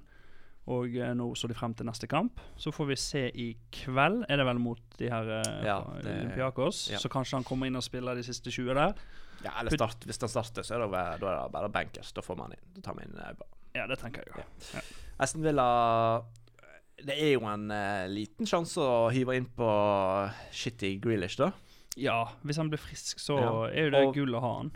Og 0.72 0.94
nå 1.18 1.26
så 1.36 1.48
de 1.50 1.56
frem 1.58 1.74
til 1.74 1.88
neste 1.88 2.06
kamp. 2.08 2.38
Så 2.60 2.70
får 2.72 2.86
vi 2.92 2.96
se 3.00 3.22
i 3.34 3.48
kveld. 3.74 4.22
Er 4.30 4.38
det 4.38 4.46
vel 4.46 4.60
mot 4.62 4.80
de 5.00 5.08
her 5.10 5.32
Ja, 5.65 5.80
det- 6.04 6.12
Olympiakos? 6.20 6.84
ja. 6.92 7.00
Så 7.02 7.10
kanskje 7.10 7.39
han 7.39 7.44
kommer 7.48 7.68
inn 7.68 7.76
og 7.76 7.84
spiller 7.84 8.15
de 8.15 8.24
siste 8.24 8.52
20 8.54 8.76
der. 8.78 8.94
Ja, 9.42 9.56
eller 9.60 9.74
start, 9.74 10.06
hvis 10.06 10.20
han 10.22 10.30
starter, 10.30 10.62
så 10.63 10.76
er 10.78 10.84
det, 10.84 10.92
vel- 10.94 11.18
da 11.24 11.32
er 11.32 11.39
det 11.48 11.52
bare 11.56 11.70
bankers. 11.74 12.12
Da 12.13 12.22
får 12.22 12.38
man 12.38 12.54
inn. 12.54 12.62
Da 12.76 12.82
tar 12.86 12.94
man 13.00 13.08
inn 13.10 13.18
Auba. 13.26 13.48
Ja, 13.74 13.88
det 13.89 13.98
tenker 14.04 14.22
jeg 14.22 14.36
jo. 14.36 14.44
Ja. 14.76 14.82
Aston 15.26 15.42
Villa 15.44 15.65
Det 17.06 17.16
er 17.18 17.34
jo 17.34 17.46
en 17.50 17.72
eh, 17.74 18.08
liten 18.12 18.46
sjanse 18.50 18.82
å 18.84 19.10
hive 19.14 19.36
inn 19.38 19.48
på 19.58 19.68
shitty 20.54 20.96
Grealish, 21.02 21.38
da. 21.42 21.52
Ja, 22.00 22.20
hvis 22.48 22.58
han 22.62 22.70
blir 22.72 22.80
frisk, 22.80 23.20
så 23.20 23.40
Ja. 23.40 23.52
er 23.68 23.84
jo 23.86 23.90
det 23.90 24.04
Og- 24.08 24.14
gull 24.16 24.36
å 24.36 24.40
ha 24.42 24.58
han. 24.58 24.72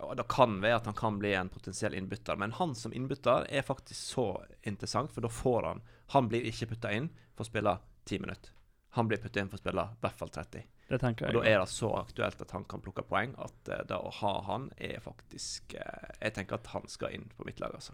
Ja, 0.00 0.14
Det 0.14 0.28
kan 0.28 0.60
være 0.60 0.76
at 0.76 0.84
han 0.86 0.94
kan 0.94 1.18
bli 1.18 1.34
en 1.34 1.48
potensiell 1.48 1.94
innbytter, 1.94 2.36
men 2.36 2.52
han 2.52 2.74
som 2.74 2.92
innbytter 2.92 3.46
er 3.50 3.62
faktisk 3.62 4.14
så 4.16 4.44
interessant, 4.64 5.12
for 5.12 5.20
da 5.20 5.28
får 5.28 5.64
han 5.66 5.82
Han 6.10 6.28
blir 6.28 6.42
ikke 6.42 6.66
putta 6.70 6.90
inn 6.92 7.08
for 7.36 7.44
å 7.44 7.46
spille 7.46 7.78
ti 8.04 8.18
minutter. 8.18 8.50
Han 8.96 9.06
blir 9.06 9.18
putta 9.18 9.38
inn 9.38 9.48
for 9.48 9.58
å 9.58 9.60
spille 9.60 9.84
i 9.92 9.96
hvert 10.02 10.16
fall 10.18 10.28
30. 10.28 10.64
Det 10.88 10.98
tenker 11.00 11.26
jeg. 11.26 11.36
Og 11.36 11.44
da 11.44 11.48
er 11.48 11.58
det 11.60 11.68
så 11.68 11.92
aktuelt 12.04 12.40
at 12.40 12.50
han 12.50 12.64
kan 12.64 12.80
plukke 12.80 13.04
poeng, 13.06 13.36
at 13.38 13.68
uh, 13.68 13.84
det 13.86 13.94
å 13.96 14.10
ha 14.12 14.32
han 14.48 14.72
er 14.76 14.98
faktisk 14.98 15.76
uh, 15.78 16.08
Jeg 16.20 16.34
tenker 16.34 16.54
at 16.54 16.66
han 16.66 16.88
skal 16.88 17.10
inn 17.14 17.30
på 17.38 17.46
mitt 17.46 17.60
lag, 17.60 17.70
altså. 17.78 17.92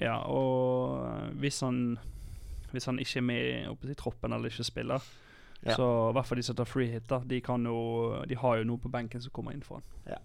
Ja, 0.00 0.22
og 0.24 1.34
hvis 1.42 1.60
han 1.60 1.98
Hvis 2.72 2.84
han 2.86 2.98
ikke 2.98 3.18
er 3.18 3.24
med 3.24 3.90
i 3.90 3.94
troppen 3.94 4.32
eller 4.32 4.48
ikke 4.50 4.64
spiller, 4.64 5.02
Ja. 5.64 5.74
så 5.74 6.10
i 6.10 6.12
hvert 6.14 6.26
fall 6.26 6.36
de 6.38 6.42
som 6.46 6.54
tar 6.56 6.68
free 6.70 6.86
hit, 6.92 7.06
da, 7.10 7.18
de, 7.18 7.40
kan 7.40 7.64
jo, 7.66 7.78
de 8.28 8.36
har 8.36 8.58
jo 8.60 8.64
noe 8.68 8.78
på 8.78 8.90
benken 8.92 9.20
som 9.20 9.32
kommer 9.34 9.52
inn 9.56 9.62
for 9.66 9.80
han. 9.80 10.18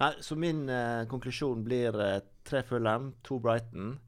Nei, 0.00 0.14
så 0.24 0.36
min 0.38 0.62
eh, 0.72 1.02
konklusjon 1.10 1.64
blir 1.66 1.96
eh, 2.00 2.20
tre 2.46 2.62
Fulham, 2.64 3.10
to 3.26 3.36
Brighton. 3.42 3.98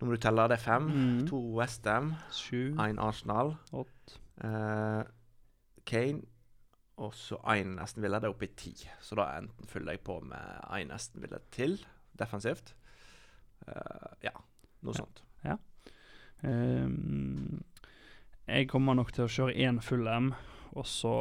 Nå 0.00 0.06
må 0.08 0.16
du 0.16 0.18
telle, 0.24 0.48
det 0.48 0.56
er 0.56 0.64
fem. 0.64 0.88
Mm. 0.90 1.20
To 1.28 1.38
Westham, 1.58 2.14
én 2.80 2.98
Arsenal. 2.98 3.52
åtte 3.70 4.18
eh, 4.42 5.04
Kane 5.86 6.22
og 7.00 7.14
så 7.14 7.38
én 7.54 7.78
Aston 7.80 8.02
Villa. 8.02 8.18
Det 8.20 8.26
er 8.28 8.34
oppe 8.34 8.48
i 8.48 8.54
ti. 8.56 8.72
Så 9.00 9.14
da 9.16 9.28
enten 9.38 9.68
fyller 9.70 9.92
jeg 9.94 10.02
på 10.04 10.18
med 10.24 10.66
én 10.74 10.90
Aston 10.92 11.22
Villa 11.22 11.38
til, 11.54 11.78
defensivt. 12.18 12.74
Eh, 13.68 14.10
ja, 14.26 14.34
noe 14.82 14.92
Ja. 14.96 15.04
sånt. 15.04 15.22
Ehm, 15.44 15.58
jeg 18.50 18.68
kommer 18.70 18.96
nok 18.96 19.12
til 19.12 19.26
å 19.26 19.30
kjøre 19.30 19.56
én 19.60 19.80
full 19.84 20.08
M, 20.08 20.32
og 20.72 20.86
så 20.88 21.14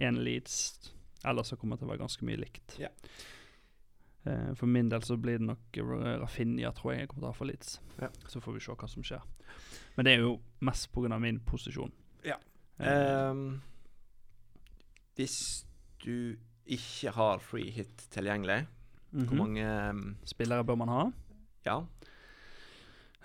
én 0.00 0.20
Leeds. 0.22 0.56
Ellers 1.24 1.52
så 1.52 1.58
kommer 1.60 1.76
det 1.76 1.82
til 1.82 1.90
å 1.90 1.92
være 1.92 2.04
ganske 2.04 2.26
mye 2.28 2.40
likt. 2.40 2.78
Ja. 2.80 2.88
Eh, 4.24 4.52
for 4.54 4.68
min 4.68 4.88
del 4.88 5.02
så 5.04 5.16
blir 5.16 5.40
det 5.40 5.48
nok 5.48 5.80
Rafinha, 6.22 6.72
tror 6.76 6.92
jeg 6.94 7.04
jeg 7.04 7.10
kommer 7.12 7.22
til 7.22 7.28
å 7.28 7.32
ha 7.32 7.38
for 7.38 7.50
Leeds. 7.50 7.78
Ja. 8.00 8.10
Så 8.28 8.42
får 8.44 8.56
vi 8.56 8.64
se 8.64 8.76
hva 8.76 8.88
som 8.88 9.06
skjer. 9.06 9.24
Men 9.96 10.06
det 10.06 10.14
er 10.14 10.24
jo 10.24 10.36
mest 10.64 10.90
pga. 10.92 11.18
min 11.18 11.40
posisjon. 11.40 11.92
Ja. 12.24 12.36
Ehm, 12.78 13.60
hvis 15.16 15.66
du 16.04 16.36
ikke 16.66 17.12
har 17.16 17.40
free 17.44 17.70
hit 17.70 18.06
tilgjengelig, 18.10 18.66
hvor 19.10 19.34
mhm. 19.34 19.38
mange 19.38 19.90
um, 19.90 20.16
Spillere 20.24 20.64
bør 20.64 20.78
man 20.78 20.88
ha? 20.88 21.02
Ja. 21.66 21.80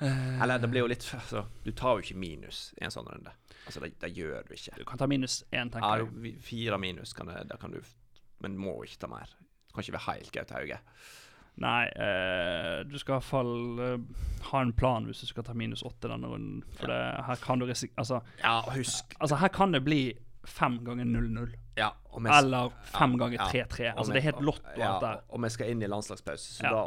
Eh, 0.01 0.41
Eller 0.43 0.60
det 0.60 0.67
blir 0.69 0.81
jo 0.84 0.88
litt 0.91 1.05
altså, 1.15 1.45
Du 1.63 1.71
tar 1.71 1.95
jo 1.95 2.03
ikke 2.03 2.17
minus 2.19 2.73
i 2.81 2.84
en 2.84 2.91
sånn 2.91 3.08
runde. 3.08 3.31
Altså, 3.65 3.79
det, 3.79 3.93
det 4.01 4.10
gjør 4.17 4.43
du 4.47 4.53
ikke. 4.58 4.75
Du 4.77 4.84
kan 4.86 4.97
ta 4.99 5.08
minus 5.08 5.43
én, 5.55 5.69
tenker 5.71 6.01
jeg. 6.03 6.34
Ja, 6.36 6.39
fire 6.43 6.77
minus 6.84 7.13
kan 7.15 7.27
det, 7.31 7.45
det 7.49 7.60
kan 7.62 7.71
du 7.71 7.79
Men 8.43 8.58
må 8.60 8.81
ikke 8.84 8.99
ta 9.05 9.08
mer. 9.08 9.31
Du 9.69 9.73
kan 9.77 9.84
ikke 9.86 9.95
være 9.95 10.10
helt 10.17 10.31
Gaute 10.36 10.53
Hauge. 10.58 10.79
Nei, 11.63 11.86
eh, 11.88 12.81
du 12.84 12.97
skal 12.99 13.13
i 13.13 13.15
hvert 13.15 13.29
fall 13.29 13.79
eh, 13.79 14.25
ha 14.51 14.62
en 14.65 14.73
plan 14.75 15.05
hvis 15.08 15.21
du 15.23 15.29
skal 15.29 15.45
ta 15.47 15.53
minus 15.55 15.86
åtte 15.88 16.10
denne 16.12 16.27
runden. 16.27 16.60
For 16.75 16.91
det, 16.91 16.99
her 17.29 17.39
kan 17.45 17.63
du 17.63 17.65
risik... 17.69 17.93
Altså, 17.97 18.19
Ja, 18.43 18.58
husk 18.75 19.15
altså, 19.21 19.39
her 19.39 19.53
kan 19.55 19.71
det 19.71 19.86
bli 19.86 20.01
fem 20.45 20.81
ganger 20.86 21.08
0-0. 21.08 21.55
ja, 21.79 21.93
Eller 22.19 22.69
fem 22.91 23.15
ja, 23.15 23.17
ganger 23.23 23.38
3-3. 23.47 23.93
og 23.93 23.99
Altså, 24.03 24.12
det 24.13 24.19
er 24.19 24.27
helt 24.27 24.43
lotto, 24.45 24.75
ja, 24.77 24.91
alt 24.97 25.01
der. 25.08 25.21
og- 25.29 25.41
vi 25.47 25.49
skal 25.55 25.71
inn 25.71 25.81
i 25.81 25.88
landslagspause, 25.88 26.51
så 26.60 26.63
Ja. 26.67 26.71
da 26.75 26.84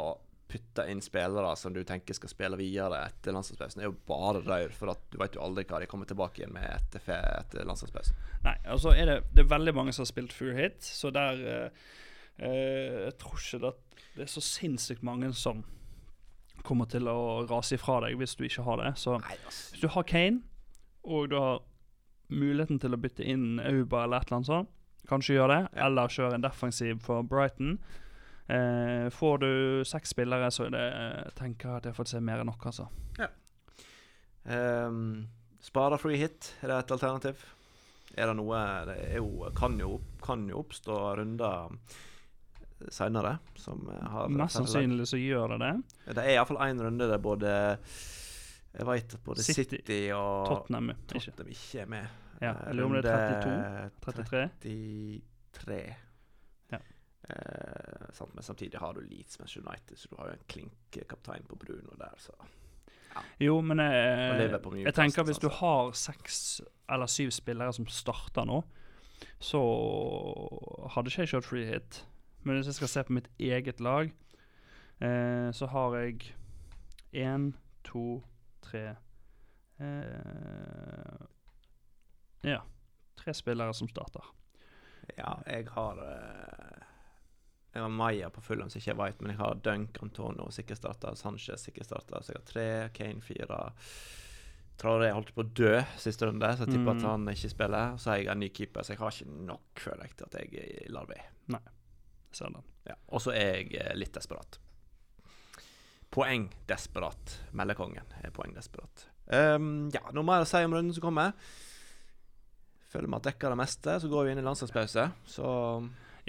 putte 0.49 0.85
inn 0.89 1.01
spillere 1.01 1.51
som 1.55 1.73
du 1.73 1.83
tenker 1.85 2.17
skal 2.17 2.31
spille 2.31 2.57
videre 2.57 3.03
etter 3.05 3.35
landslagspausen, 3.35 3.83
er 3.83 3.89
jo 3.89 3.95
bare 4.09 4.41
rør, 4.41 4.73
for 4.73 4.93
at 4.95 5.03
du 5.11 5.19
vet 5.21 5.37
jo 5.37 5.43
aldri 5.45 5.65
hva 5.69 5.81
de 5.83 5.89
kommer 5.91 6.09
tilbake 6.09 6.41
igjen 6.41 6.55
med 6.55 6.65
etter, 6.65 7.05
etter 7.13 7.67
landslagspausen. 7.69 8.17
Nei, 8.47 8.55
altså 8.65 8.95
er 8.95 9.11
det, 9.11 9.17
det 9.35 9.45
er 9.45 9.51
veldig 9.53 9.75
mange 9.77 9.93
som 9.93 10.05
har 10.05 10.11
spilt 10.11 10.33
full 10.33 10.55
Hit, 10.57 10.81
så 10.81 11.11
der 11.13 11.43
eh, 11.45 11.83
eh, 12.41 12.97
Jeg 13.05 13.17
tror 13.21 13.37
ikke 13.37 13.61
det, 13.67 13.73
det 14.15 14.25
er 14.25 14.33
så 14.33 14.43
sinnssykt 14.43 15.05
mange 15.05 15.29
som 15.37 15.61
kommer 16.65 16.89
til 16.91 17.07
å 17.07 17.45
rase 17.47 17.77
ifra 17.77 17.99
deg 18.03 18.17
hvis 18.19 18.35
du 18.35 18.45
ikke 18.47 18.65
har 18.65 18.81
det. 18.81 18.93
Så 18.99 19.19
Nei, 19.21 19.37
altså. 19.37 19.73
hvis 19.73 19.85
du 19.85 19.89
har 19.93 20.07
Kane, 20.09 20.41
og 21.05 21.29
du 21.31 21.37
har 21.39 21.61
muligheten 22.29 22.81
til 22.81 22.93
å 22.93 22.99
bytte 23.01 23.25
inn 23.25 23.61
Auba 23.61 24.03
eller 24.05 24.21
et 24.21 24.29
eller 24.29 24.41
annet 24.41 24.49
sånt, 24.51 24.75
kanskje 25.09 25.37
gjør 25.37 25.53
det. 25.53 25.61
Ja. 25.71 25.87
Eller 25.87 26.13
kjøre 26.13 26.37
en 26.37 26.45
defensiv 26.45 26.99
for 27.05 27.25
Brighton. 27.25 27.77
Eh, 28.49 29.09
får 29.13 29.37
du 29.43 29.51
seks 29.85 30.15
spillere, 30.15 30.49
så 30.51 30.65
er 30.65 30.73
det, 30.73 30.85
eh, 31.03 31.29
tenker 31.37 31.69
jeg 31.69 31.83
at 31.83 31.89
jeg 31.91 31.97
får 31.99 32.09
se 32.13 32.21
mer 32.23 32.41
enn 32.41 32.49
nok, 32.49 32.65
altså. 32.71 32.89
Um, 34.49 35.27
spare 35.61 35.99
free 36.01 36.17
hit, 36.17 36.53
er 36.63 36.71
det 36.71 36.77
et 36.79 36.91
alternativ? 36.95 37.43
er 38.17 38.29
det 38.29 38.37
noe 38.39 38.61
Det 38.89 38.95
er 39.09 39.17
jo, 39.19 39.49
kan, 39.57 39.75
jo, 39.79 39.97
kan 40.23 40.45
jo 40.49 40.63
oppstå 40.63 40.99
runder 41.19 41.75
seinere 42.95 43.35
som 43.59 43.83
har 43.91 44.31
Mest 44.31 44.55
sannsynlig 44.55 45.09
så 45.11 45.19
gjør 45.19 45.55
det 45.55 45.59
det. 45.65 45.71
Det 46.15 46.23
er 46.23 46.37
iallfall 46.37 46.61
én 46.63 46.79
runde 46.79 47.09
der 47.11 47.19
både 47.19 47.51
Jeg 47.51 48.87
vet 48.87 49.15
at 49.17 49.23
både 49.25 49.43
City, 49.43 49.81
City, 49.81 49.99
og 50.15 50.47
Tottenham 50.47 50.93
ikke. 50.93 51.19
Tottenham 51.19 51.51
ikke 51.55 51.81
er 51.83 51.89
med. 51.91 52.19
Ja, 52.39 52.53
eller 52.69 52.87
om 52.87 52.95
det 52.95 53.11
er 53.11 53.33
runde 53.43 53.89
33? 54.05 54.45
33. 54.63 55.81
Ja. 57.29 57.35
Eh, 57.35 58.09
sant? 58.13 58.33
Men 58.35 58.43
samtidig 58.43 58.79
har 58.81 58.93
du 58.93 59.01
Leeds 59.01 59.39
Manchester 59.39 59.69
United, 59.69 59.97
så 59.97 60.09
du 60.11 60.15
har 60.17 60.31
jo 60.31 60.37
en 60.37 60.47
klink 60.47 60.99
kaptein 61.09 61.45
på 61.49 61.55
Bruno 61.55 61.95
der, 61.99 62.15
så 62.17 62.33
Jo, 63.41 63.61
men 63.61 63.79
jeg, 63.79 64.51
tenker 64.61 64.77
jeg 64.85 64.93
tenker 64.95 65.25
hvis 65.27 65.41
du 65.41 65.49
har 65.49 65.91
seks 65.97 66.61
eller 66.89 67.09
syv 67.09 67.31
spillere 67.33 67.73
som 67.73 67.87
starter 67.89 68.45
nå, 68.47 68.61
så 69.39 69.59
hadde 70.93 71.11
ikke 71.11 71.25
jeg 71.25 71.31
kjørt 71.33 71.47
free 71.47 71.67
hit. 71.67 72.03
Men 72.43 72.55
hvis 72.55 72.69
jeg 72.71 72.77
skal 72.79 72.91
se 72.91 73.03
på 73.03 73.15
mitt 73.17 73.29
eget 73.39 73.81
lag, 73.83 74.11
eh, 75.01 75.49
så 75.51 75.67
har 75.73 75.97
jeg 75.99 76.33
én, 77.13 77.51
to, 77.83 78.21
tre 78.61 78.95
eh, 79.79 81.25
Ja. 82.43 82.61
Tre 83.19 83.33
spillere 83.35 83.73
som 83.73 83.89
starter. 83.91 84.23
Ja, 85.17 85.33
jeg 85.47 85.67
har 85.73 85.99
eh, 86.05 86.88
Jeg 87.73 87.83
har 87.83 87.89
Maya 87.93 88.29
på 88.33 88.41
full 88.41 88.63
som 88.65 88.79
ikke 88.79 88.91
jeg 88.91 88.97
vet, 88.97 89.19
men 89.21 89.31
jeg 89.35 89.39
har 89.43 89.59
Dunk, 89.65 89.99
Antonio 90.01 90.47
sikkert 90.51 90.79
starta, 90.81 91.11
Sanchez 91.15 91.61
sikkert 91.67 91.85
starta, 91.85 92.21
så 92.23 92.33
jeg 92.33 92.39
har 92.39 92.47
tre, 92.49 92.67
Kane 92.97 93.21
fire. 93.21 93.59
Traoré 94.79 95.11
holdt 95.11 95.33
på 95.35 95.43
å 95.43 95.49
dø 95.59 95.73
siste 95.99 96.25
runde, 96.25 96.49
så 96.55 96.63
jeg 96.65 96.71
tipper 96.73 96.93
Mm. 96.93 96.97
at 96.97 97.03
han 97.09 97.27
ikke 97.27 97.49
spiller. 97.51 97.97
Så 97.97 98.09
har 98.09 98.17
jeg 98.17 98.27
en 98.31 98.39
ny 98.39 98.49
keeper, 98.49 98.81
så 98.81 98.93
jeg 98.93 98.99
har 98.99 99.11
ikke 99.11 99.45
nok, 99.45 99.67
føler 99.75 100.03
jeg, 100.07 100.15
til 100.17 100.25
at 100.25 100.39
jeg 100.39 100.89
lar 100.89 101.05
være. 101.05 101.59
Ser 102.31 102.45
den. 102.53 102.63
Ja. 102.87 102.95
Og 103.09 103.21
så 103.21 103.31
er 103.33 103.55
jeg 103.59 103.73
eh, 103.75 103.93
litt 103.97 104.13
desperat. 104.13 104.57
Poeng 106.09 106.47
desperat. 106.69 107.39
Meldekongen 107.53 108.05
er 108.23 108.31
poengdesperat. 108.33 109.07
Um, 109.29 109.89
ja, 109.93 110.01
noe 110.13 110.23
mer 110.25 110.41
å 110.41 110.47
si 110.49 110.57
om 110.65 110.73
runden 110.73 110.93
som 110.93 111.01
kommer? 111.05 111.33
Føler 112.89 113.05
vi 113.05 113.13
har 113.13 113.25
dekka 113.27 113.49
det 113.51 113.59
meste. 113.59 113.99
Så 114.01 114.09
går 114.09 114.25
vi 114.25 114.31
inn 114.31 114.41
i 114.41 114.45
landslagspause. 114.45 115.11
Så 115.29 115.49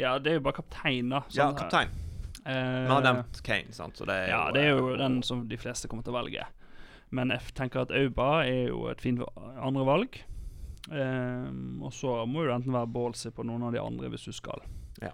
Ja, 0.00 0.14
det 0.18 0.32
er 0.32 0.38
jo 0.38 0.44
bare 0.48 0.56
kaptein, 0.62 1.10
da. 1.12 1.20
Ja, 1.36 1.50
kaptein. 1.56 1.90
eh, 2.46 2.86
Vi 2.86 2.88
har 2.88 3.02
nevnt 3.04 3.42
Kane, 3.46 3.72
sant. 3.76 3.98
Så 4.00 4.06
det 4.08 4.16
er 4.16 4.28
Ja, 4.32 4.46
jo, 4.48 4.54
det 4.56 4.62
er 4.64 4.70
jo 4.72 4.88
eh, 4.94 4.98
den 5.02 5.20
som 5.26 5.44
de 5.50 5.58
fleste 5.60 5.88
kommer 5.92 6.06
til 6.06 6.14
å 6.14 6.18
velge. 6.22 6.46
Men 7.10 7.30
jeg 7.34 7.52
tenker 7.58 7.82
at 7.82 7.90
Auba 7.92 8.44
er 8.46 8.68
jo 8.70 8.84
et 8.88 9.00
fint 9.02 9.20
andre 9.60 9.84
valg. 9.84 10.20
Um, 10.90 11.82
og 11.84 11.92
så 11.92 12.24
må 12.26 12.42
du 12.46 12.50
enten 12.54 12.72
være 12.72 12.88
ballsy 12.90 13.30
på 13.36 13.44
noen 13.46 13.62
av 13.68 13.74
de 13.74 13.78
andre 13.82 14.08
hvis 14.10 14.24
du 14.24 14.32
skal 14.32 14.62
Ja. 15.02 15.10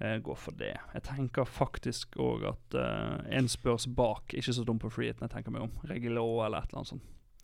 uh, 0.00 0.16
gå 0.22 0.36
for 0.38 0.52
det. 0.56 0.76
Jeg 0.94 1.02
tenker 1.08 1.44
faktisk 1.44 2.14
òg 2.22 2.46
at 2.52 2.76
uh, 2.78 3.18
en 3.34 3.48
spørs 3.50 3.88
bak, 3.90 4.32
ikke 4.32 4.54
så 4.54 4.64
dum 4.64 4.78
på 4.78 4.92
free 4.94 5.10
jeg 5.10 5.18
tenker 5.32 5.50
meg 5.50 5.66
om. 5.66 5.74
Regilå 5.90 6.24
eller 6.46 6.62
et 6.62 6.70
eller 6.70 6.84
annet 6.84 6.92
sånt. 6.94 7.02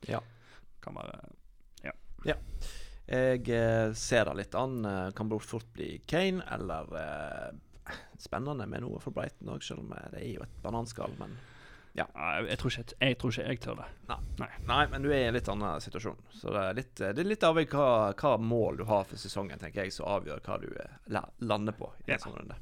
Ja. 0.09 0.21
Kan 0.81 0.95
være 0.97 1.19
Jeg 3.07 3.49
eh, 3.49 3.93
ser 3.99 4.25
det 4.29 4.37
litt 4.39 4.55
an. 4.55 4.85
Eh, 4.85 5.11
Kan 5.17 5.31
fort 5.41 5.67
bli 5.75 5.99
Kane, 6.07 6.45
eller 6.51 6.93
eh, 7.01 7.95
Spennende 8.21 8.67
med 8.71 8.85
noe 8.85 9.01
for 9.03 9.11
Brighton 9.17 9.49
òg, 9.51 9.63
selv 9.65 9.81
om 9.83 9.95
det 10.13 10.21
er 10.21 10.29
jo 10.35 10.43
et 10.45 10.59
bananskall. 10.63 11.15
Men 11.19 11.33
ja. 11.97 12.05
jeg, 12.47 12.59
tror 12.61 12.71
ikke, 12.71 12.99
jeg 13.01 13.17
tror 13.19 13.33
ikke 13.35 13.47
jeg 13.49 13.61
tør 13.65 13.81
det. 13.81 13.89
Nei, 14.69 14.83
men 14.93 15.03
du 15.03 15.09
er 15.11 15.25
i 15.25 15.29
en 15.31 15.35
litt 15.35 15.49
annen 15.51 15.83
situasjon. 15.83 16.21
Så 16.31 16.53
det 16.55 16.63
er 16.69 16.77
litt, 16.79 16.93
det 17.01 17.25
er 17.25 17.31
litt 17.33 17.47
avhengig 17.49 17.75
av 17.75 18.15
hva, 18.15 18.15
hva 18.21 18.35
mål 18.53 18.79
du 18.83 18.85
har 18.93 19.09
for 19.09 19.19
sesongen, 19.19 19.59
tenker 19.59 19.89
jeg, 19.89 19.97
som 19.97 20.07
avgjør 20.13 20.45
hva 20.47 20.61
du 20.63 20.69
lander 21.43 21.75
på 21.81 21.91
i 22.05 22.13
Ja. 22.13 22.19
en 22.21 22.27
sånn 22.29 22.37
runde. 22.39 22.61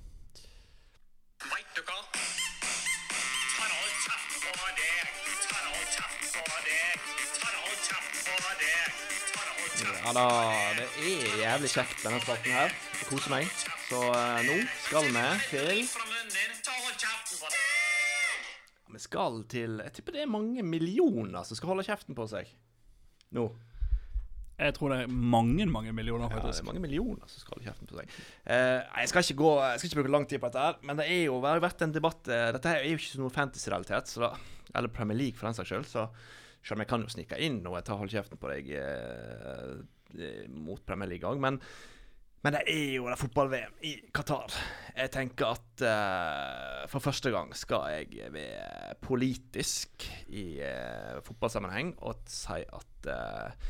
Ja 10.09 10.13
da, 10.17 10.23
det 10.73 10.85
er 11.05 11.35
jævlig 11.43 11.69
kjekt 11.69 11.99
denne 12.01 12.17
spalten 12.23 12.55
her. 12.57 12.71
Jeg 12.97 13.09
koser 13.11 13.29
meg. 13.35 13.51
Så 13.91 13.99
eh, 14.09 14.39
nå 14.47 14.55
skal 14.87 15.05
vi 15.05 15.25
til 15.51 15.67
deg. 15.69 15.83
Vi 18.89 19.01
skal 19.05 19.37
til 19.53 19.75
Jeg 19.85 19.93
tipper 19.99 20.17
det 20.17 20.23
er 20.25 20.31
mange 20.33 20.65
millioner 20.65 21.45
som 21.45 21.59
skal 21.61 21.75
holde 21.75 21.85
kjeften 21.85 22.17
på 22.17 22.25
seg 22.31 22.49
nå. 23.37 23.45
Jeg 24.57 24.73
tror 24.79 24.95
det 24.95 25.03
er 25.05 25.13
mange, 25.13 25.67
mange 25.69 25.93
millioner, 25.93 26.25
Ja, 26.25 26.39
det 26.39 26.41
faktisk. 26.41 26.65
er 26.65 26.71
mange 26.73 26.81
millioner 26.87 27.29
som 27.29 27.45
skal 27.45 27.59
holde 27.59 27.69
kjeften 27.69 27.93
på 27.93 28.01
seg. 28.01 28.17
Eh, 28.49 28.81
nei, 28.89 29.05
jeg 29.05 29.13
skal 29.13 29.27
ikke 29.27 29.39
gå 29.45 29.53
Jeg 29.61 29.77
skal 29.83 29.91
ikke 29.91 30.01
bruke 30.01 30.15
lang 30.17 30.27
tid 30.33 30.41
på 30.41 30.49
dette, 30.49 30.65
her 30.71 30.89
men 30.89 31.03
det 31.03 31.11
er 31.13 31.23
jo 31.29 31.37
det 31.45 31.53
har 31.53 31.61
vært 31.69 31.85
en 31.85 31.93
debatt 32.01 32.33
eh, 32.33 32.49
Dette 32.57 32.73
her 32.73 32.81
er 32.81 32.95
jo 32.95 33.03
ikke 33.05 33.21
noe 33.27 33.37
fantasy-realitet, 33.37 34.09
så 34.17 34.25
da, 34.25 34.33
eller 34.73 34.89
Premier 34.97 35.21
League 35.21 35.37
for 35.37 35.53
den 35.53 35.61
saks 35.61 35.69
skyld, 35.75 35.87
så 35.93 36.09
selv 36.65 36.79
om 36.81 36.87
jeg 36.87 36.91
kan 36.91 37.05
jo 37.05 37.13
snike 37.13 37.37
inn 37.45 37.61
og 37.69 37.77
jeg 37.77 37.87
tar 37.87 38.01
holde 38.01 38.17
kjeften 38.17 38.41
på 38.41 38.49
deg 38.57 38.73
eh, 38.81 39.77
mot 40.55 40.83
Premier 40.87 41.11
League 41.11 41.29
òg, 41.29 41.41
men 41.43 41.61
men 42.39 42.55
det 42.55 42.61
er 42.71 42.93
jo 42.95 43.09
det 43.11 43.17
fotball-VM 43.19 43.81
i 43.83 43.97
Qatar. 44.15 44.53
Jeg 44.95 45.11
tenker 45.11 45.57
at 45.57 45.83
uh, 45.83 46.85
for 46.87 47.03
første 47.03 47.33
gang 47.35 47.51
skal 47.59 47.89
jeg 47.91 48.31
være 48.31 48.95
politisk 49.03 50.07
i 50.31 50.45
uh, 50.63 51.19
fotballsammenheng 51.27 51.97
og 52.07 52.23
si 52.31 52.61
at 52.63 53.11
uh, 53.11 53.67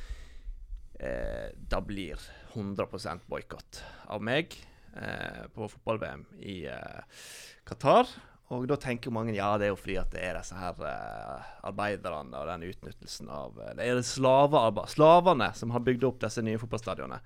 eh, 0.98 1.50
det 1.54 1.82
blir 1.86 2.18
100% 2.54 3.26
boikott 3.30 3.82
av 4.10 4.24
meg 4.24 4.54
eh, 4.96 5.44
på 5.54 5.68
fotball-VM 5.74 6.24
i 6.42 6.60
eh, 6.70 7.22
Qatar. 7.68 8.10
Og 8.54 8.64
da 8.68 8.78
tenker 8.80 9.12
mange 9.12 9.34
ja, 9.36 9.50
det 9.60 9.66
er 9.66 9.74
jo 9.74 9.78
fordi 9.80 9.98
at 10.00 10.12
det 10.14 10.22
er 10.24 10.38
disse 10.38 10.56
her 10.56 10.78
eh, 10.88 11.48
arbeiderne 11.68 12.38
og 12.38 12.48
den 12.48 12.64
utnyttelsen 12.70 13.28
av 13.28 13.58
eh, 13.60 13.74
Det 13.76 13.84
er 13.84 14.00
slavearbeid, 14.08 14.88
slavene 14.94 15.50
som 15.56 15.74
har 15.74 15.84
bygd 15.84 16.06
opp 16.08 16.22
disse 16.22 16.44
nye 16.44 16.60
fotballstadionene. 16.60 17.20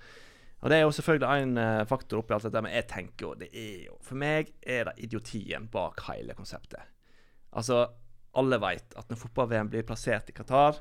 Og 0.63 0.71
det 0.71 0.79
er 0.79 0.83
jo 0.83 0.95
selvfølgelig 0.95 1.45
en 1.45 1.61
eh, 1.63 1.85
faktor 1.91 2.23
oppi 2.23 2.35
alt 2.35 2.49
dette, 2.49 2.63
men 2.67 2.75
jeg 2.75 2.89
tenker 2.91 3.27
jo 3.27 3.35
det 3.39 3.51
er 3.55 3.85
jo 3.87 3.99
For 4.03 4.19
meg 4.19 4.51
er 4.63 4.91
det 4.91 4.97
idiotien 5.07 5.69
bak 5.71 6.03
hele 6.09 6.35
konseptet. 6.39 6.91
Altså, 7.53 7.85
alle 8.39 8.59
vet 8.63 8.97
at 8.99 9.11
når 9.11 9.21
fotball-VM 9.23 9.71
blir 9.71 9.87
plassert 9.87 10.31
i 10.33 10.35
Qatar, 10.35 10.81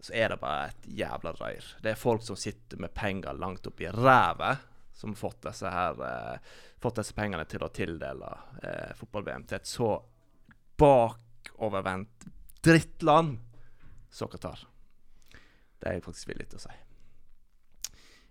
så 0.00 0.14
er 0.16 0.32
det 0.32 0.40
bare 0.40 0.70
et 0.70 0.90
jævla 0.96 1.34
røyr. 1.36 1.66
Det 1.84 1.92
er 1.92 1.98
folk 2.00 2.24
som 2.24 2.38
sitter 2.38 2.80
med 2.80 2.94
penger 2.96 3.36
langt 3.36 3.66
oppi 3.68 3.90
rævet, 3.92 4.66
som 5.00 5.14
har 5.14 5.16
fått 5.16 5.46
eh, 5.48 6.50
fått 6.80 7.00
disse 7.00 7.16
pengene 7.16 7.46
til 7.48 7.64
å 7.64 7.70
tildele 7.72 8.28
eh, 8.62 8.90
fotball-VM 8.98 9.46
til 9.48 9.56
et 9.60 9.68
så 9.68 9.90
bakovervendt 10.80 12.28
drittland 12.64 13.38
som 14.12 14.28
Qatar. 14.28 14.66
Det 15.80 15.88
er 15.88 15.96
jeg 15.96 16.04
faktisk 16.04 16.28
villig 16.28 16.48
til 16.52 16.60
å 16.60 16.64
si. 16.66 16.76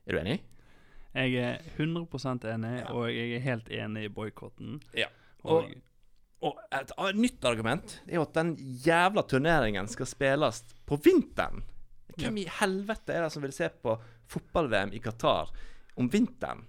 Er 0.06 0.14
du 0.16 0.20
enig? 0.22 0.40
Jeg 1.18 1.34
er 1.42 1.64
100 1.80 2.46
enig, 2.54 2.74
Ja. 2.84 2.92
og 2.94 3.08
jeg 3.10 3.34
er 3.36 3.46
helt 3.48 3.70
enig 3.74 4.06
i 4.06 4.14
boikotten. 4.14 4.78
Ja. 4.94 5.08
Og, 5.44 5.72
Og 6.42 6.56
et, 6.72 6.92
et 6.96 7.18
nytt 7.20 7.44
argument 7.44 7.98
er 8.08 8.16
jo 8.16 8.22
at 8.24 8.38
den 8.38 8.54
jævla 8.86 9.26
turneringen 9.28 9.90
skal 9.92 10.08
spilles 10.08 10.62
på 10.88 10.96
vinteren. 11.04 11.66
Hvem 12.20 12.38
i 12.38 12.46
helvete 12.60 13.16
er 13.16 13.26
det 13.26 13.32
som 13.34 13.44
vil 13.44 13.52
se 13.56 13.68
på 13.70 13.98
fotball-VM 14.30 14.94
i 14.96 15.02
Qatar 15.04 15.50
om 16.00 16.10
vinteren? 16.12 16.66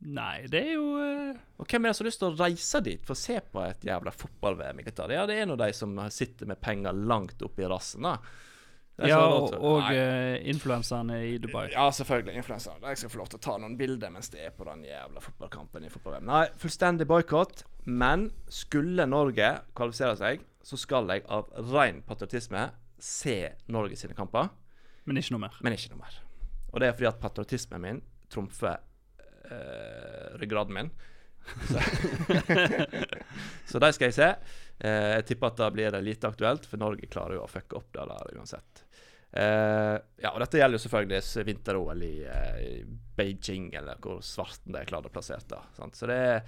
Nei, 0.00 0.46
det 0.48 0.60
er 0.64 0.76
jo 0.78 0.84
eh, 0.96 1.34
Og 1.60 1.66
hvem 1.68 1.84
er 1.84 1.90
det 1.92 1.96
som 1.98 2.06
har 2.06 2.08
lyst 2.08 2.22
til 2.22 2.30
å 2.30 2.36
reise 2.40 2.80
dit 2.86 3.02
for 3.04 3.12
å 3.12 3.20
se 3.20 3.34
på 3.52 3.60
et 3.66 3.82
jævla 3.84 4.12
fotball-VM 4.16 4.78
i 4.80 4.84
Qatar? 4.86 5.12
Ja, 5.12 5.26
det 5.28 5.36
er 5.42 5.48
nå 5.50 5.58
de 5.60 5.66
som 5.76 5.98
sitter 6.14 6.48
med 6.48 6.60
penger 6.64 6.96
langt 6.96 7.42
oppi 7.44 7.66
rassen, 7.68 8.06
da. 8.08 8.14
Ja, 9.00 9.18
og, 9.32 9.54
og 9.64 9.86
eh, 9.96 10.38
influenserne 10.52 11.18
i 11.24 11.36
Dubai. 11.40 11.66
Ja, 11.72 11.86
selvfølgelig. 11.96 12.34
Influenserne. 12.36 12.90
Jeg 12.92 13.00
skal 13.00 13.12
få 13.12 13.20
lov 13.22 13.30
til 13.32 13.38
å 13.40 13.44
ta 13.46 13.54
noen 13.60 13.76
bilder 13.80 14.12
mens 14.12 14.28
de 14.32 14.42
er 14.44 14.52
på 14.56 14.66
den 14.68 14.82
jævla 14.88 15.22
fotballkampen 15.24 15.86
i 15.88 15.92
fotball-VM. 15.92 16.26
Nei, 16.28 16.42
fullstendig 16.60 17.06
boikott. 17.08 17.62
Men 17.88 18.26
skulle 18.52 19.06
Norge 19.08 19.52
kvalifisere 19.76 20.16
seg, 20.20 20.44
så 20.64 20.76
skal 20.80 21.08
jeg 21.14 21.24
av 21.32 21.48
ren 21.72 22.02
patriotisme 22.08 22.66
se 23.00 23.38
Norge 23.72 23.96
sine 23.96 24.16
kamper, 24.16 24.50
Men 25.08 25.16
ikke 25.20 25.32
noe 25.36 25.46
mer. 25.46 25.56
men 25.64 25.76
ikke 25.76 25.94
noe 25.94 26.02
mer. 26.02 26.18
Og 26.72 26.80
det 26.82 26.90
er 26.90 26.96
fordi 26.98 27.08
at 27.08 27.20
patriotismen 27.22 27.80
min 27.84 28.02
trumfer 28.30 28.78
eh, 29.50 30.38
ryggraden 30.40 30.76
min. 30.76 30.90
Så, 31.70 31.80
så 33.70 33.82
de 33.82 33.92
skal 33.96 34.10
jeg 34.10 34.16
se. 34.16 34.30
Eh, 34.78 35.08
jeg 35.16 35.26
tipper 35.30 35.50
at 35.50 35.60
da 35.60 35.70
blir 35.74 35.92
det 35.92 36.02
lite 36.04 36.30
aktuelt, 36.30 36.68
for 36.68 36.80
Norge 36.80 37.10
klarer 37.10 37.38
jo 37.38 37.44
å 37.46 37.50
fucke 37.50 37.78
opp 37.80 37.90
det 37.96 38.06
der 38.12 38.34
uansett. 38.38 38.84
Eh, 39.30 39.96
ja, 40.24 40.32
og 40.32 40.40
dette 40.42 40.58
gjelder 40.58 40.78
jo 40.78 40.84
selvfølgelig 40.84 41.46
vinter-OL 41.46 42.04
i, 42.06 42.16
eh, 42.26 42.60
i 42.66 42.74
Beijing, 43.16 43.70
eller 43.78 44.00
hvor 44.02 44.22
svarten 44.26 44.74
de 44.74 44.84
klart 44.88 45.06
å 45.06 45.14
plassere 45.14 45.46
det. 45.50 45.62
Sant? 45.78 45.98
Så 45.98 46.10
det 46.10 46.20
er 46.34 46.44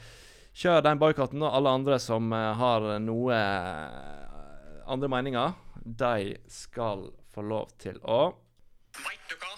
Kjør 0.53 0.83
den 0.85 0.99
boikotten, 1.01 1.41
og 1.41 1.55
alle 1.57 1.71
andre 1.79 1.97
som 2.03 2.27
eh, 2.37 2.51
har 2.59 2.85
noe 3.01 3.37
eh, 3.37 4.83
andre 4.93 5.09
meninger, 5.09 5.55
de 5.81 6.35
skal 6.53 7.07
få 7.33 7.45
lov 7.49 7.73
til 7.81 7.97
å 8.05 8.21
Veit 8.93 9.31
du 9.31 9.39
hva? 9.41 9.52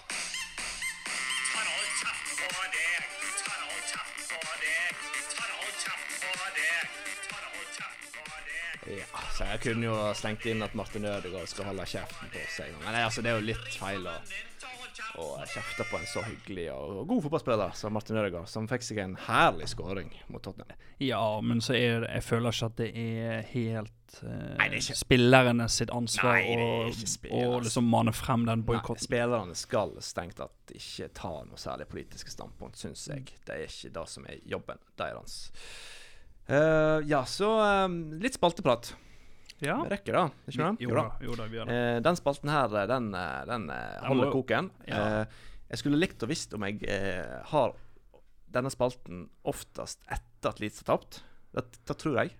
Så 9.34 9.46
jeg 9.50 9.60
kunne 9.64 9.88
jo 9.88 9.94
slengt 10.14 10.44
inn 10.46 10.62
at 10.62 10.74
Martin 10.78 11.04
Ødegaard 11.10 11.48
skal 11.50 11.66
holde 11.72 11.86
kjeften 11.90 12.30
på 12.30 12.42
seg. 12.54 12.74
Men 12.84 13.00
altså, 13.02 13.22
det 13.24 13.32
er 13.32 13.40
jo 13.40 13.48
litt 13.48 13.72
feil 13.74 14.04
å, 14.06 14.12
å 15.18 15.26
kjefte 15.50 15.86
på 15.90 15.98
en 15.98 16.06
så 16.06 16.22
hyggelig 16.22 16.68
og 16.74 17.00
god 17.10 17.24
fotballspiller 17.26 17.74
som 17.78 17.94
Martin 17.96 18.20
Ødegaard, 18.20 18.46
som 18.50 18.68
fikk 18.70 18.86
seg 18.86 19.00
en 19.02 19.16
herlig 19.26 19.66
skåring 19.72 20.12
mot 20.30 20.42
Tottenham. 20.44 20.78
Ja, 21.02 21.24
men 21.42 21.58
så 21.64 21.74
er 21.74 22.04
det 22.04 22.12
Jeg 22.14 22.22
føler 22.28 22.54
ikke 22.54 22.68
at 22.70 22.76
det 22.78 22.88
er 22.94 23.42
helt 23.50 24.18
eh, 24.22 24.54
Nei, 24.60 24.68
det 24.70 24.78
er 24.78 24.80
ikke- 24.84 24.98
spillerne 25.02 25.68
sitt 25.68 25.90
ansvar 25.90 26.38
å 26.38 26.68
ikke 26.92 27.10
spillerne. 27.16 27.58
å 27.58 27.60
liksom 27.66 27.90
mane 27.90 28.14
frem 28.14 28.46
den 28.46 28.62
boikotten. 28.62 29.02
Spillerne 29.02 29.58
skal 29.58 29.96
strengt 29.98 30.38
tatt 30.38 30.74
ikke 30.78 31.10
ta 31.18 31.34
noe 31.42 31.58
særlig 31.58 31.88
politiske 31.90 32.30
standpunkt, 32.30 32.78
syns 32.78 33.08
jeg. 33.10 33.34
Det 33.46 33.58
er 33.58 33.66
ikke 33.66 33.90
det 33.98 34.06
som 34.14 34.26
er 34.30 34.38
jobben 34.46 34.78
deres. 35.02 35.40
Uh, 36.46 37.00
ja, 37.08 37.24
så 37.24 37.48
um, 37.88 38.20
litt 38.20 38.36
spalteprat. 38.36 38.94
Ja. 39.62 39.76
Vi 39.84 39.90
rekker 39.92 40.12
det, 40.16 40.24
ikke 40.50 40.58
sant? 40.58 40.80
Jo 40.82 40.90
da, 40.96 41.04
jo 41.22 41.34
da, 41.38 41.44
vi 41.48 41.56
gjør 41.60 41.68
det. 41.70 41.74
Eh, 41.96 42.00
den 42.04 42.16
spalten 42.18 42.50
her, 42.50 42.74
eh, 42.80 42.86
den, 42.90 43.10
eh, 43.14 43.44
den 43.48 43.68
eh, 43.70 43.92
Den 44.00 44.08
holder 44.10 44.26
må- 44.26 44.32
koken. 44.34 44.70
Ja. 44.88 45.02
Eh, 45.22 45.26
jeg 45.70 45.78
skulle 45.80 45.98
likt 46.00 46.22
å 46.22 46.28
visst 46.28 46.52
om 46.54 46.66
jeg 46.66 46.82
eh, 46.90 47.38
har 47.52 47.72
denne 48.54 48.70
spalten 48.70 49.28
oftest 49.44 50.02
etter 50.12 50.50
at 50.52 50.60
Leeds 50.60 50.82
har 50.84 50.90
tapt. 50.98 51.22
Det, 51.54 51.64
det 51.86 51.96
tror 51.98 52.18
jeg. 52.20 52.34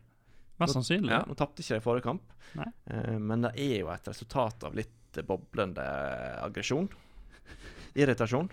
Mest 0.61 0.75
sannsynlig. 0.77 1.11
Ja, 1.11 1.23
nå 1.27 1.35
tapte 1.35 1.63
ikke 1.65 1.79
de 1.81 1.83
forrige 1.83 2.05
kamp, 2.07 2.23
eh, 2.59 3.17
men 3.19 3.43
det 3.43 3.55
er 3.59 3.79
jo 3.81 3.89
et 3.95 4.07
resultat 4.11 4.63
av 4.69 4.75
litt 4.79 5.19
eh, 5.19 5.23
boblende 5.27 5.83
aggresjon. 6.45 6.89
Irritasjon. 7.95 8.51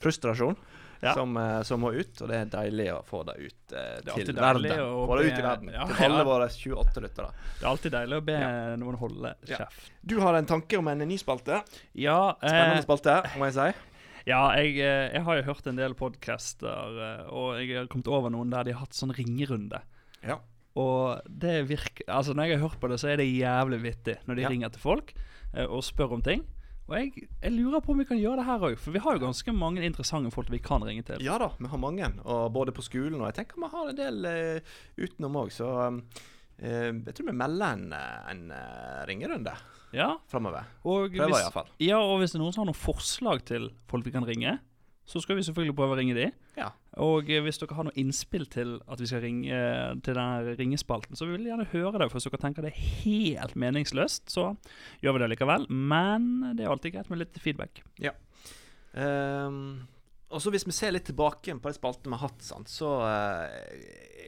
Frustrasjon. 0.00 0.56
Ja. 1.00 1.14
Som, 1.16 1.32
eh, 1.40 1.62
som 1.64 1.80
må 1.80 1.94
ut, 1.96 2.18
og 2.20 2.28
det 2.28 2.36
er 2.36 2.48
deilig 2.52 2.86
å 2.92 2.98
få 3.08 3.22
det 3.24 3.34
ut 3.40 3.72
eh, 3.72 4.00
til 4.04 4.34
verden. 4.36 4.66
Få 5.08 5.16
det 5.16 5.30
ut 5.30 5.38
i 5.38 5.44
verden. 5.46 5.70
Ja, 5.72 5.86
til 5.88 6.04
alle 6.12 6.24
våre 6.28 6.48
28 6.52 7.00
lyttere. 7.06 7.30
Det 7.56 7.64
er 7.64 7.68
alltid 7.70 7.94
deilig 7.94 8.18
å 8.18 8.24
be 8.26 8.36
noen 8.82 8.98
holde 9.00 9.30
kjeft. 9.48 9.86
Du 10.04 10.18
har 10.20 10.36
en 10.36 10.48
tanke 10.50 10.76
om 10.76 10.90
en 10.92 11.00
ny 11.08 11.16
spalte. 11.16 11.62
Ja, 11.96 12.18
Spennende 12.42 12.82
eh, 12.82 12.84
spalte, 12.84 13.14
må 13.40 13.48
jeg 13.48 13.56
si. 13.56 13.70
ja 14.28 14.42
jeg, 14.60 14.76
eh, 14.84 15.06
jeg 15.16 15.24
har 15.24 15.40
jo 15.40 15.46
hørt 15.48 15.72
en 15.72 15.80
del 15.80 15.96
podcaster, 15.96 17.00
eh, 17.08 17.24
og 17.32 17.56
jeg 17.62 17.78
har 17.78 17.88
kommet 17.88 18.12
over 18.12 18.28
noen 18.36 18.52
der 18.52 18.68
de 18.68 18.76
har 18.76 18.84
hatt 18.84 18.92
sånn 19.00 19.16
ringerunde. 19.16 19.80
Ja. 20.20 20.36
Og 20.76 21.24
det 21.26 21.62
virker 21.66 22.04
Altså, 22.12 22.36
når 22.36 22.44
jeg 22.52 22.58
har 22.60 22.68
hørt 22.68 22.80
på 22.80 22.88
det, 22.92 23.00
så 23.00 23.08
er 23.10 23.16
det 23.18 23.26
jævlig 23.32 23.80
vittig 23.88 24.18
når 24.28 24.36
de 24.36 24.42
Ja. 24.44 24.48
ringer 24.52 24.68
til 24.76 24.80
folk 24.84 25.14
og 25.64 25.80
spør 25.82 26.12
om 26.14 26.22
ting. 26.22 26.44
Og 26.90 26.96
jeg, 26.98 27.28
jeg 27.38 27.54
lurer 27.54 27.82
på 27.84 27.92
om 27.94 28.00
vi 28.02 28.06
kan 28.08 28.18
gjøre 28.18 28.40
det 28.40 28.44
her 28.48 28.64
òg, 28.66 28.72
for 28.82 28.90
vi 28.90 29.00
har 29.04 29.14
jo 29.14 29.22
ganske 29.22 29.52
mange 29.54 29.84
interessante 29.86 30.32
folk 30.34 30.48
vi 30.50 30.58
kan 30.58 30.82
ringe 30.82 31.04
til. 31.06 31.22
Ja 31.22 31.36
da, 31.38 31.52
vi 31.60 31.70
har 31.70 31.78
mange. 31.78 32.08
Og 32.26 32.48
både 32.56 32.74
på 32.74 32.82
skolen 32.82 33.20
og 33.20 33.28
jeg 33.28 33.36
tenker 33.38 33.60
vi 33.62 33.68
har 33.70 33.92
en 33.92 34.00
del 34.00 34.26
uh, 34.26 34.78
utenom 34.98 35.38
òg. 35.44 35.52
Så 35.54 35.68
um, 35.70 36.00
eh, 36.58 36.88
jeg 36.90 37.14
tror 37.14 37.28
vi 37.30 37.36
melder 37.38 37.76
en, 37.76 37.84
eh, 37.94 38.32
en 38.32 38.42
uh, 38.50 39.04
ringerunde 39.06 39.54
Ja, 39.94 40.16
framover. 40.30 40.66
Prøver 40.82 41.30
iallfall. 41.38 41.70
ja, 41.82 42.02
og 42.02 42.18
hvis 42.20 42.34
det 42.34 42.40
er 42.40 42.44
noen 42.44 42.58
som 42.58 42.64
har 42.64 42.72
noen 42.72 42.82
forslag 42.82 43.46
til 43.46 43.70
folk 43.90 44.06
vi 44.06 44.14
kan 44.14 44.26
ringe, 44.26 44.58
så 45.10 45.20
skal 45.22 45.38
vi 45.38 45.44
selvfølgelig 45.46 45.74
prøve 45.78 45.96
å 45.96 45.98
ringe 45.98 46.14
de. 46.14 46.28
Ja. 46.58 46.70
Og 47.02 47.30
eh, 47.30 47.42
hvis 47.42 47.58
dere 47.58 47.76
har 47.78 47.88
noe 47.88 47.98
innspill 47.98 48.46
til 48.50 48.76
at 48.86 49.02
vi 49.02 49.10
skal 49.10 49.24
ringe 49.24 49.60
til 50.06 50.14
denne 50.16 50.56
ringespalten, 50.58 51.18
så 51.18 51.26
vil 51.26 51.42
vi 51.42 51.50
gjerne 51.50 51.68
høre 51.72 51.98
det. 51.98 52.10
For 52.10 52.20
hvis 52.20 52.28
dere 52.30 52.42
tenker 52.44 52.66
det 52.66 52.72
er 52.72 52.90
helt 53.04 53.56
meningsløst, 53.58 54.30
så 54.30 54.52
gjør 55.02 55.16
vi 55.16 55.24
det 55.24 55.32
likevel. 55.34 55.66
Men 55.70 56.52
det 56.54 56.66
er 56.66 56.74
alltid 56.74 56.94
greit 56.94 57.10
med 57.10 57.24
litt 57.24 57.40
feedback. 57.42 57.82
Um, 58.94 59.82
og 60.30 60.42
så 60.42 60.50
Hvis 60.54 60.66
vi 60.66 60.74
ser 60.74 60.94
litt 60.94 61.08
tilbake 61.10 61.56
på 61.58 61.70
de 61.70 61.74
spaltene 61.74 62.14
vi 62.14 62.20
har 62.20 62.30
hatt, 62.30 62.44
sant, 62.46 62.70
så 62.70 62.90
eh, 63.02 63.56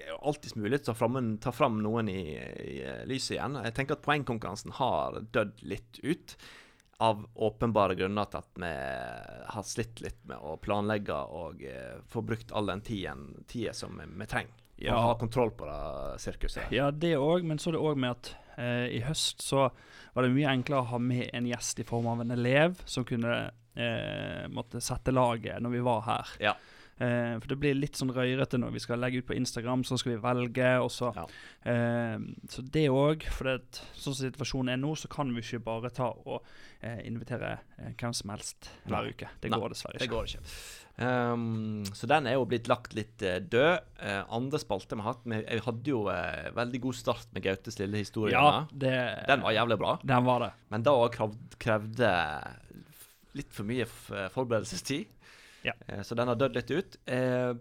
er 0.03 0.09
det 0.11 0.17
alltids 0.19 0.57
mulig 0.59 0.81
å 0.81 0.87
ta 0.89 0.95
fram, 0.99 1.19
ta 1.43 1.53
fram 1.55 1.79
noen 1.85 2.11
i, 2.11 2.23
i 2.35 2.75
eh, 2.83 3.05
lyset 3.07 3.37
igjen. 3.37 3.61
Jeg 3.63 3.77
tenker 3.77 3.95
at 3.95 4.03
poengkonkurransen 4.07 4.75
har 4.81 5.21
dødd 5.35 5.63
litt 5.63 6.03
ut. 6.03 6.35
Av 7.03 7.25
åpenbare 7.35 7.95
grunner 7.99 8.29
til 8.31 8.39
at 8.43 8.59
vi 8.63 8.73
har 9.55 9.65
slitt 9.67 10.03
litt 10.05 10.21
med 10.29 10.39
å 10.39 10.57
planlegge 10.63 11.17
og 11.35 11.65
eh, 11.67 11.97
få 12.13 12.23
brukt 12.23 12.53
all 12.53 12.69
den 12.71 12.85
tiden, 12.85 13.45
tida 13.51 13.73
som 13.75 13.97
vi, 13.99 14.07
vi 14.21 14.29
trenger. 14.31 14.59
Ja. 14.83 14.99
ha 14.99 15.19
kontroll 15.19 15.51
på 15.51 15.67
det 15.67 16.19
sirkuset. 16.19 16.73
Ja, 16.75 16.91
det 16.91 17.15
òg, 17.17 17.45
men 17.47 17.59
så 17.59 17.71
er 17.71 17.77
det 17.77 17.83
òg 17.87 17.99
med 18.03 18.17
at 18.17 18.31
eh, 18.59 18.87
i 18.99 19.03
høst 19.07 19.43
så 19.45 19.69
var 20.13 20.27
det 20.27 20.33
mye 20.35 20.51
enklere 20.51 20.83
å 20.83 20.91
ha 20.93 21.01
med 21.03 21.29
en 21.33 21.47
gjest 21.47 21.83
i 21.83 21.87
form 21.87 22.09
av 22.11 22.25
en 22.25 22.35
elev 22.35 22.81
som 22.85 23.07
kunne 23.07 23.37
eh, 23.75 24.49
måtte 24.51 24.83
sette 24.83 25.15
laget 25.15 25.63
når 25.63 25.77
vi 25.77 25.85
var 25.87 26.03
her. 26.09 26.33
Ja. 26.43 26.57
Eh, 27.01 27.39
for 27.41 27.49
det 27.49 27.57
blir 27.59 27.75
litt 27.75 27.97
sånn 27.99 28.13
røyrete 28.15 28.59
når 28.61 28.75
vi 28.77 28.81
skal 28.85 29.01
legge 29.01 29.23
ut 29.23 29.27
på 29.27 29.35
Instagram, 29.35 29.83
så 29.83 29.97
skal 29.99 30.13
vi 30.13 30.21
velge, 30.23 30.69
og 30.85 30.91
så 30.93 31.13
Ja. 31.17 31.25
eh, 31.65 32.19
Så 32.49 32.63
det 32.71 32.89
òg, 32.91 33.25
for 33.33 33.45
det, 33.45 33.81
sånn 33.97 34.15
som 34.15 34.31
situasjonen 34.31 34.75
er 34.75 34.77
nå, 34.77 34.93
så 34.97 35.09
kan 35.09 35.33
vi 35.35 35.41
ikke 35.41 35.65
bare 35.65 35.91
ta 35.91 36.11
og 36.13 36.43
eh, 36.83 37.01
invitere 37.09 37.59
eh, 37.79 37.93
hvem 37.97 38.13
som 38.15 38.31
helst 38.31 38.69
hver 38.87 39.03
Nei. 39.03 39.11
uke. 39.11 39.29
Det 39.41 39.51
Nei, 39.51 39.59
går 39.59 39.69
dessverre 39.71 39.99
Det 39.99 40.07
ikke. 40.09 40.15
går 40.15 40.25
ikke. 40.27 40.41
Um, 41.03 41.85
så 41.97 42.07
den 42.07 42.27
er 42.29 42.35
jo 42.37 42.45
blitt 42.45 42.69
lagt 42.69 42.93
litt 42.95 43.23
uh, 43.25 43.39
død. 43.41 43.81
Uh, 44.03 44.25
andre 44.29 44.59
spalter 44.61 44.95
vi 44.99 45.03
har 45.03 45.15
hatt 45.15 45.23
vi, 45.25 45.39
hadde 45.65 45.89
jo 45.89 46.03
uh, 46.07 46.51
veldig 46.55 46.81
god 46.85 46.95
start 46.99 47.27
med 47.33 47.43
Gautes 47.47 47.79
lille 47.81 47.97
historie. 48.03 48.35
Ja, 48.37 48.67
det, 48.71 48.93
Den 49.27 49.41
var 49.41 49.53
jævlig 49.57 49.79
bra. 49.81 49.95
Den 50.05 50.25
var 50.29 50.41
det. 50.45 50.53
Men 50.69 50.83
da 50.85 50.93
krevde, 51.09 51.57
krevde 51.59 52.13
litt 53.35 53.51
for 53.57 53.65
mye 53.65 53.87
forberedelsestid. 53.87 55.07
Ja. 55.65 55.73
Eh, 55.89 56.03
så 56.03 56.15
den 56.19 56.29
har 56.29 56.37
dødd 56.41 56.55
litt 56.59 56.71
ut. 56.75 56.97
Eh, 57.07 57.53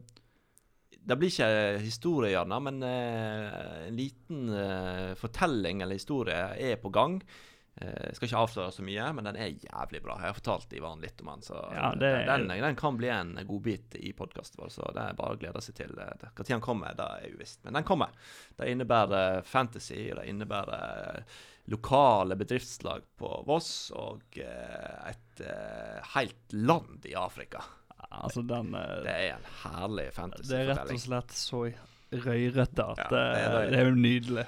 det 1.02 1.18
blir 1.18 1.32
ikke 1.34 1.80
historie, 1.82 2.30
gjerne, 2.36 2.60
men 2.62 2.84
eh, 2.86 3.88
en 3.88 3.96
liten 3.98 4.52
fortelling 5.18 5.82
eller 5.82 5.98
historie 5.98 6.44
er 6.62 6.76
på 6.82 6.92
gang. 6.94 7.22
Jeg 7.82 8.18
skal 8.18 8.28
ikke 8.28 8.40
avsløre 8.44 8.74
så 8.76 8.84
mye, 8.84 9.06
men 9.16 9.26
den 9.26 9.38
er 9.40 9.54
jævlig 9.64 10.02
bra. 10.04 10.18
Jeg 10.20 10.28
har 10.34 10.36
fortalt 10.38 10.74
Ivan 10.76 11.00
litt 11.02 11.22
om 11.24 11.30
den, 11.32 11.42
så 11.48 11.56
Ja, 11.74 11.94
det- 11.96 12.26
den, 12.28 12.44
den 12.50 12.76
kan 12.76 12.98
bli 13.00 13.08
en 13.10 13.32
godbit 13.48 13.96
i 13.96 14.12
podkasten 14.14 14.60
vår. 14.62 14.70
Så 14.70 14.90
det 14.94 15.02
er 15.02 15.14
bare 15.18 15.34
å 15.34 15.40
glede 15.40 15.62
seg 15.64 15.76
til. 15.80 15.96
Når 15.96 16.44
den 16.52 16.62
kommer, 16.62 16.94
det 17.00 17.08
er 17.08 17.32
uvisst. 17.34 17.64
Men 17.64 17.74
den 17.80 17.88
kommer. 17.88 18.12
Det 18.60 18.68
innebærer 18.70 19.42
fantasy, 19.48 20.12
det 20.14 20.28
innebærer 20.30 21.24
lokale 21.72 22.36
bedriftslag 22.36 23.02
på 23.18 23.32
Voss 23.48 23.90
og 23.96 24.22
et 24.38 25.42
helt 26.14 26.54
land 26.54 27.06
i 27.08 27.16
Afrika. 27.16 27.64
Altså, 28.10 28.42
den 28.42 28.76
eh, 28.76 28.98
Det 29.06 29.16
er 29.16 29.34
en 29.38 29.50
herlig 29.64 30.10
Det 30.44 30.60
er 30.60 30.70
rett 30.74 30.94
og 30.94 31.02
slett 31.06 31.34
så 31.38 31.64
røyrete 32.12 32.86
at 32.86 33.02
Ja, 33.06 33.10
det 33.10 33.24
er 33.24 33.58
eh, 33.62 33.72
det 33.72 33.80
er 33.80 33.90
jo 33.90 33.98
nydelig. 33.98 34.46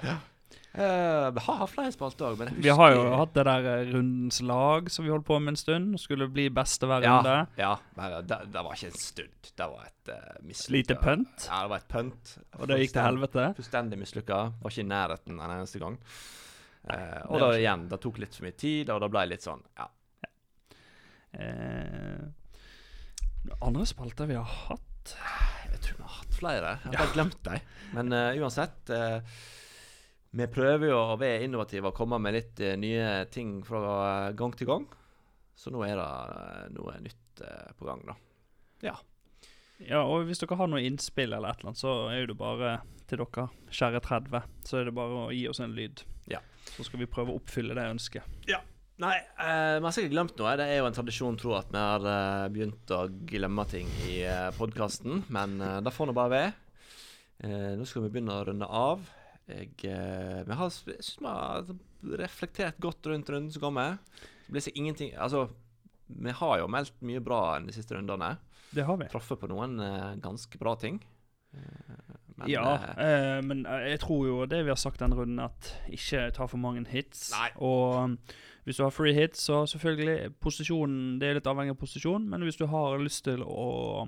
Eh, 0.74 1.26
vi 1.30 1.42
har 1.46 1.68
flere 1.70 1.92
spalter 1.94 2.32
òg, 2.32 2.38
men 2.40 2.48
jeg 2.48 2.56
husker 2.56 2.66
Vi 2.66 2.74
har 2.80 2.94
jo 2.96 3.02
hatt 3.14 3.34
det 3.36 3.44
der 3.46 3.66
rundens 3.92 4.40
lag 4.42 4.90
som 4.90 5.06
vi 5.06 5.12
holdt 5.12 5.26
på 5.28 5.38
med 5.38 5.54
en 5.54 5.60
stund. 5.60 5.98
Skulle 6.02 6.26
bli 6.34 6.48
beste 6.50 6.88
hver 6.90 7.06
ja, 7.06 7.14
runde. 7.14 7.36
ja, 7.60 7.72
ja 7.96 8.20
det, 8.20 8.40
det 8.50 8.64
var 8.66 8.74
ikke 8.74 8.90
en 8.90 8.98
stund. 8.98 9.50
Det 9.54 9.68
var 9.70 9.86
et 9.86 10.12
uh, 10.12 10.30
mislykka 10.42 10.76
Lite 10.76 10.98
pønt? 10.98 11.46
Ja, 11.46 11.62
det 11.62 11.72
var 11.72 11.84
et 11.84 11.90
pønt. 11.94 12.36
Og 12.58 12.68
det 12.68 12.80
gikk 12.82 12.96
til 12.96 13.06
helvete. 13.06 13.48
Fullstendig 13.60 14.00
mislykka. 14.02 14.40
Var 14.64 14.74
ikke 14.74 14.84
i 14.84 14.88
nærheten 14.90 15.38
en 15.38 15.56
eneste 15.60 15.82
gang. 15.82 16.00
Uh, 16.84 17.20
og 17.30 17.38
da 17.40 17.52
igjen, 17.56 17.86
det 17.88 18.02
tok 18.02 18.18
litt 18.20 18.34
for 18.34 18.48
mye 18.48 18.58
tid, 18.58 18.90
og 18.92 19.04
det 19.06 19.12
ble 19.14 19.28
litt 19.30 19.46
sånn 19.46 19.62
Ja. 19.78 19.86
Eh, 21.34 22.18
andre 23.60 23.86
spalter 23.86 24.28
vi 24.30 24.38
har 24.38 24.48
hatt 24.68 25.14
Jeg 25.72 25.80
tror 25.84 25.98
vi 25.98 26.06
har 26.06 26.16
hatt 26.18 26.36
flere. 26.38 26.76
Jeg 26.84 26.92
har 26.92 27.00
bare 27.02 27.14
glemt 27.16 27.40
dem. 27.44 27.72
Men 27.94 28.14
uh, 28.16 28.36
uansett 28.40 28.92
uh, 28.94 29.18
Vi 30.34 30.46
prøver 30.52 30.88
jo 30.90 31.00
å 31.00 31.18
være 31.20 31.44
innovative 31.46 31.90
og 31.90 31.98
komme 31.98 32.18
med 32.22 32.36
litt 32.38 32.62
uh, 32.64 32.74
nye 32.80 33.24
ting 33.32 33.58
fra 33.66 34.30
gang 34.36 34.56
til 34.56 34.70
gang. 34.70 34.86
Så 35.54 35.70
nå 35.70 35.84
er 35.86 36.00
det 36.00 36.74
noe 36.74 36.96
nytt 37.02 37.20
på 37.78 37.86
gang, 37.86 38.00
da. 38.06 38.14
Ja. 38.84 38.94
Ja, 39.82 40.02
og 40.02 40.28
hvis 40.28 40.40
dere 40.42 40.58
har 40.58 40.68
noe 40.70 40.82
innspill 40.86 41.34
eller 41.34 41.50
et 41.50 41.62
eller 41.62 41.72
annet, 41.72 41.80
så 41.80 41.94
er 42.14 42.28
det 42.30 42.36
bare 42.38 42.76
til 43.10 43.20
dere, 43.20 43.48
kjære 43.74 44.02
30, 44.06 44.44
så 44.66 44.80
er 44.80 44.88
det 44.88 44.94
bare 44.96 45.24
å 45.26 45.32
gi 45.34 45.44
oss 45.50 45.60
en 45.62 45.74
lyd. 45.76 46.02
Ja. 46.30 46.40
Så 46.74 46.86
skal 46.86 47.02
vi 47.02 47.10
prøve 47.10 47.34
å 47.34 47.40
oppfylle 47.40 47.76
det 47.76 47.86
ønsket. 47.90 48.38
Nei, 49.02 49.16
eh, 49.18 49.76
vi 49.80 49.86
har 49.88 49.94
sikkert 49.94 50.12
glemt 50.12 50.36
noe. 50.38 50.52
Det 50.60 50.66
er 50.70 50.78
jo 50.78 50.86
en 50.86 50.94
tradisjon 50.94 51.38
tro 51.40 51.56
at 51.58 51.72
vi 51.72 51.80
har 51.82 52.04
eh, 52.06 52.50
begynt 52.54 52.92
å 52.94 53.00
glemme 53.26 53.64
ting 53.66 53.90
i 54.06 54.20
uh, 54.22 54.52
podkasten, 54.54 55.24
men 55.34 55.56
uh, 55.58 55.80
det 55.82 55.92
får 55.94 56.10
nå 56.10 56.14
bare 56.14 56.34
være. 56.34 56.52
Eh, 57.44 57.72
nå 57.78 57.86
skal 57.88 58.06
vi 58.06 58.12
begynne 58.14 58.36
å 58.36 58.44
runde 58.46 58.68
av. 58.68 59.02
Jeg, 59.50 59.74
eh, 59.90 60.40
vi 60.46 60.56
har, 60.56 60.76
jeg 60.88 61.02
vi 61.18 61.28
har 61.28 61.74
reflektert 62.22 62.78
godt 62.80 63.10
rundt 63.10 63.28
runden 63.28 63.52
som 63.52 63.64
kommer. 63.66 63.98
Det 64.46 64.54
blir 64.54 64.64
så 64.64 64.72
ingenting 64.74 65.12
Altså, 65.16 65.48
vi 66.06 66.32
har 66.32 66.58
jo 66.60 66.70
meldt 66.70 66.96
mye 67.04 67.20
bra 67.24 67.58
de 67.60 67.74
siste 67.74 67.96
rundene. 67.96 68.36
Det 68.74 68.86
har 68.86 68.96
vi. 69.00 69.10
Truffet 69.12 69.40
på 69.40 69.50
noen 69.50 69.76
eh, 69.82 70.14
ganske 70.22 70.60
bra 70.60 70.76
ting. 70.80 71.02
Eh, 71.54 72.14
men, 72.36 72.48
ja, 72.50 72.64
eh, 72.74 73.04
eh, 73.04 73.42
men 73.46 73.66
eh, 73.66 73.90
jeg 73.92 74.02
tror 74.06 74.24
jo 74.26 74.38
det 74.50 74.64
vi 74.64 74.72
har 74.72 74.80
sagt 74.80 75.02
denne 75.02 75.18
runden, 75.18 75.44
at 75.44 75.74
ikke 75.92 76.30
ta 76.34 76.48
for 76.50 76.62
mange 76.62 76.86
hits. 76.90 77.28
Nei. 77.34 77.50
Og 77.62 78.16
hvis 78.64 78.80
du 78.80 78.84
har 78.86 78.92
free 78.94 79.14
hit, 79.16 79.36
så 79.36 79.64
selvfølgelig 79.68 80.34
Posisjonen 80.40 81.18
Det 81.20 81.28
er 81.28 81.38
litt 81.38 81.48
avhengig 81.48 81.74
av 81.74 81.80
posisjon, 81.80 82.28
men 82.28 82.44
hvis 82.46 82.60
du 82.60 82.66
har 82.70 83.00
lyst 83.02 83.24
til 83.26 83.44
å 83.44 84.06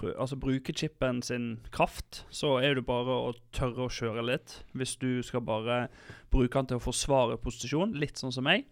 altså, 0.00 0.36
bruke 0.40 0.74
chipen 0.76 1.22
sin 1.24 1.46
kraft, 1.72 2.24
så 2.32 2.58
er 2.60 2.76
det 2.76 2.86
bare 2.88 3.16
å 3.28 3.32
tørre 3.54 3.86
å 3.86 3.92
kjøre 3.92 4.24
litt. 4.28 4.58
Hvis 4.76 4.96
du 5.00 5.22
skal 5.24 5.44
bare 5.46 5.86
bruke 6.32 6.58
den 6.58 6.72
til 6.72 6.80
å 6.80 6.84
forsvare 6.84 7.40
posisjon, 7.40 7.96
litt 8.00 8.20
sånn 8.20 8.34
som 8.34 8.44
meg, 8.48 8.66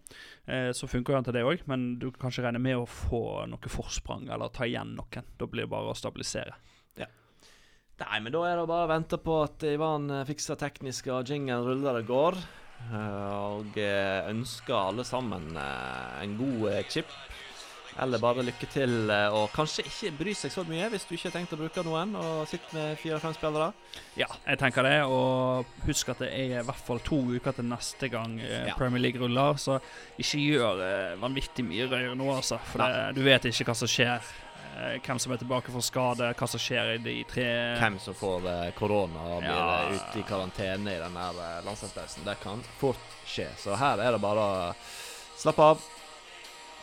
eh, 0.45 0.71
så 0.73 0.89
funker 0.89 1.17
den 1.17 1.29
til 1.29 1.37
det 1.37 1.45
òg, 1.45 1.65
men 1.71 1.95
du 2.01 2.09
kan 2.11 2.27
kanskje 2.27 2.45
regne 2.45 2.61
med 2.61 2.81
å 2.81 2.89
få 2.89 3.45
noe 3.49 3.73
forsprang 3.73 4.29
eller 4.29 4.53
ta 4.53 4.69
igjen 4.69 4.95
noen. 4.97 5.33
Da 5.37 5.49
blir 5.49 5.65
det 5.65 5.73
bare 5.73 5.93
å 5.93 5.97
stabilisere. 5.97 6.57
Nei, 8.01 8.17
men 8.23 8.33
da 8.33 8.41
er 8.47 8.57
det 8.57 8.65
bare 8.69 8.87
å 8.87 8.89
vente 8.89 9.17
på 9.21 9.35
at 9.43 9.63
Ivan 9.67 10.09
eh, 10.09 10.25
fikser 10.25 10.57
teknisk 10.57 11.11
og 11.13 11.29
jingen 11.29 11.61
ruller 11.65 11.99
og 11.99 12.09
går. 12.09 12.39
Og 12.91 13.77
eh, 13.79 14.29
ønsker 14.31 14.75
alle 14.75 15.05
sammen 15.07 15.51
eh, 15.55 16.23
en 16.25 16.33
god 16.39 16.71
eh, 16.73 16.87
chip. 16.91 17.11
Eller 18.01 18.21
bare 18.23 18.43
lykke 18.47 18.67
til, 18.71 19.09
og 19.35 19.49
kanskje 19.51 19.83
ikke 19.83 20.11
bry 20.15 20.33
seg 20.39 20.53
så 20.53 20.63
mye 20.63 20.85
hvis 20.93 21.03
du 21.09 21.09
ikke 21.11 21.27
har 21.27 21.33
tenkt 21.35 21.51
å 21.53 21.57
bruke 21.59 21.83
noen, 21.83 22.13
og 22.15 22.45
sitter 22.47 22.71
med 22.77 23.01
fire-fem 23.01 23.33
spillere. 23.35 23.67
Ja, 24.15 24.29
jeg 24.47 24.61
tenker 24.61 24.87
det, 24.87 24.93
og 25.11 25.67
husk 25.83 26.13
at 26.13 26.23
det 26.23 26.29
er 26.31 26.61
i 26.61 26.63
hvert 26.69 26.85
fall 26.87 27.03
to 27.03 27.19
uker 27.35 27.57
til 27.57 27.67
neste 27.67 28.07
gang 28.09 28.37
Ja. 28.39 28.77
Premier 28.79 29.03
League 29.03 29.19
ruller, 29.19 29.59
så 29.59 29.75
ikke 30.15 30.39
gjør 30.39 30.85
vanvittig 31.19 31.67
mye 31.67 31.89
røyere 31.91 32.15
nå, 32.15 32.31
altså. 32.31 32.61
For 32.71 32.79
det, 32.79 33.11
du 33.19 33.25
vet 33.27 33.49
ikke 33.51 33.67
hva 33.67 33.77
som 33.83 33.91
skjer. 33.91 34.31
Eh, 34.77 34.97
hvem 35.05 35.19
som 35.19 35.31
er 35.33 35.37
tilbake 35.41 35.71
for 35.73 35.81
skade, 35.85 36.31
hva 36.37 36.47
som 36.49 36.59
skjer 36.61 36.93
i 36.95 36.97
de 37.03 37.15
tre 37.29 37.45
Hvem 37.79 37.99
som 37.99 38.13
får 38.17 38.47
eh, 38.51 38.71
korona 38.77 39.23
og 39.35 39.41
blir 39.43 39.51
Ja. 39.51 39.87
eh, 39.87 39.95
ute 39.97 40.19
i 40.19 40.25
karantene 40.27 40.95
i 40.95 40.99
den 41.01 41.17
eh, 41.17 41.61
landslagspausen. 41.65 42.23
Det 42.25 42.37
kan 42.43 42.63
fort 42.79 43.17
skje. 43.25 43.47
Så 43.57 43.75
her 43.79 43.99
er 43.99 44.11
det 44.17 44.21
bare 44.23 44.45
å 44.45 44.73
slappe 45.41 45.61
av. 45.73 45.81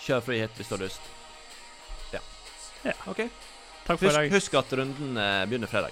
Kjør 0.04 0.20
frihet 0.24 0.50
hvis 0.56 0.68
du 0.68 0.74
har 0.76 0.84
lyst. 0.86 1.00
Ja. 2.14 2.20
Ja. 2.84 2.94
OK. 3.10 3.24
Takk 3.86 3.98
for 3.98 4.04
i 4.04 4.08
Husk, 4.08 4.18
dag. 4.20 4.30
husk 4.36 4.54
at 4.60 4.72
runden 4.78 5.14
begynner 5.48 5.66
fredag. 5.70 5.90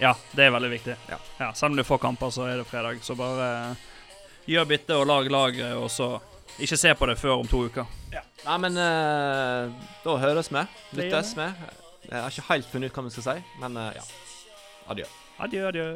Ja, 0.00 0.14
det 0.34 0.46
er 0.46 0.50
veldig 0.50 0.70
viktig. 0.72 0.94
Ja. 1.38 1.52
Selv 1.54 1.70
om 1.72 1.76
du 1.76 1.84
får 1.86 1.98
kamper, 2.02 2.30
så 2.34 2.48
er 2.50 2.56
det 2.58 2.64
fredag. 2.66 2.98
Så 3.06 3.14
bare 3.14 3.76
gjør 4.50 4.64
bytte 4.68 4.96
og 4.98 5.06
lag 5.06 5.28
lag, 5.30 5.58
og 5.78 5.86
så 5.92 6.08
ikke 6.58 6.76
se 6.78 6.94
på 6.94 7.06
det 7.10 7.16
før 7.18 7.40
om 7.40 7.48
to 7.50 7.64
uker. 7.66 7.88
Nei, 8.44 8.58
men 8.60 8.76
uh, 8.76 9.72
da 10.04 10.16
høres 10.20 10.50
vi. 10.52 10.62
Lyttes 11.00 11.32
vi. 11.38 11.48
Jeg 12.10 12.20
har 12.20 12.30
ikke 12.30 12.48
helt 12.50 12.68
funnet 12.68 12.92
ut 12.92 12.98
hva 12.98 13.06
vi 13.06 13.14
skal 13.14 13.26
si, 13.26 13.36
men 13.62 13.78
uh, 13.80 13.88
ja. 13.96 14.04
Adjø. 14.92 15.08
Adjø, 15.40 15.62
adjø. 15.70 15.86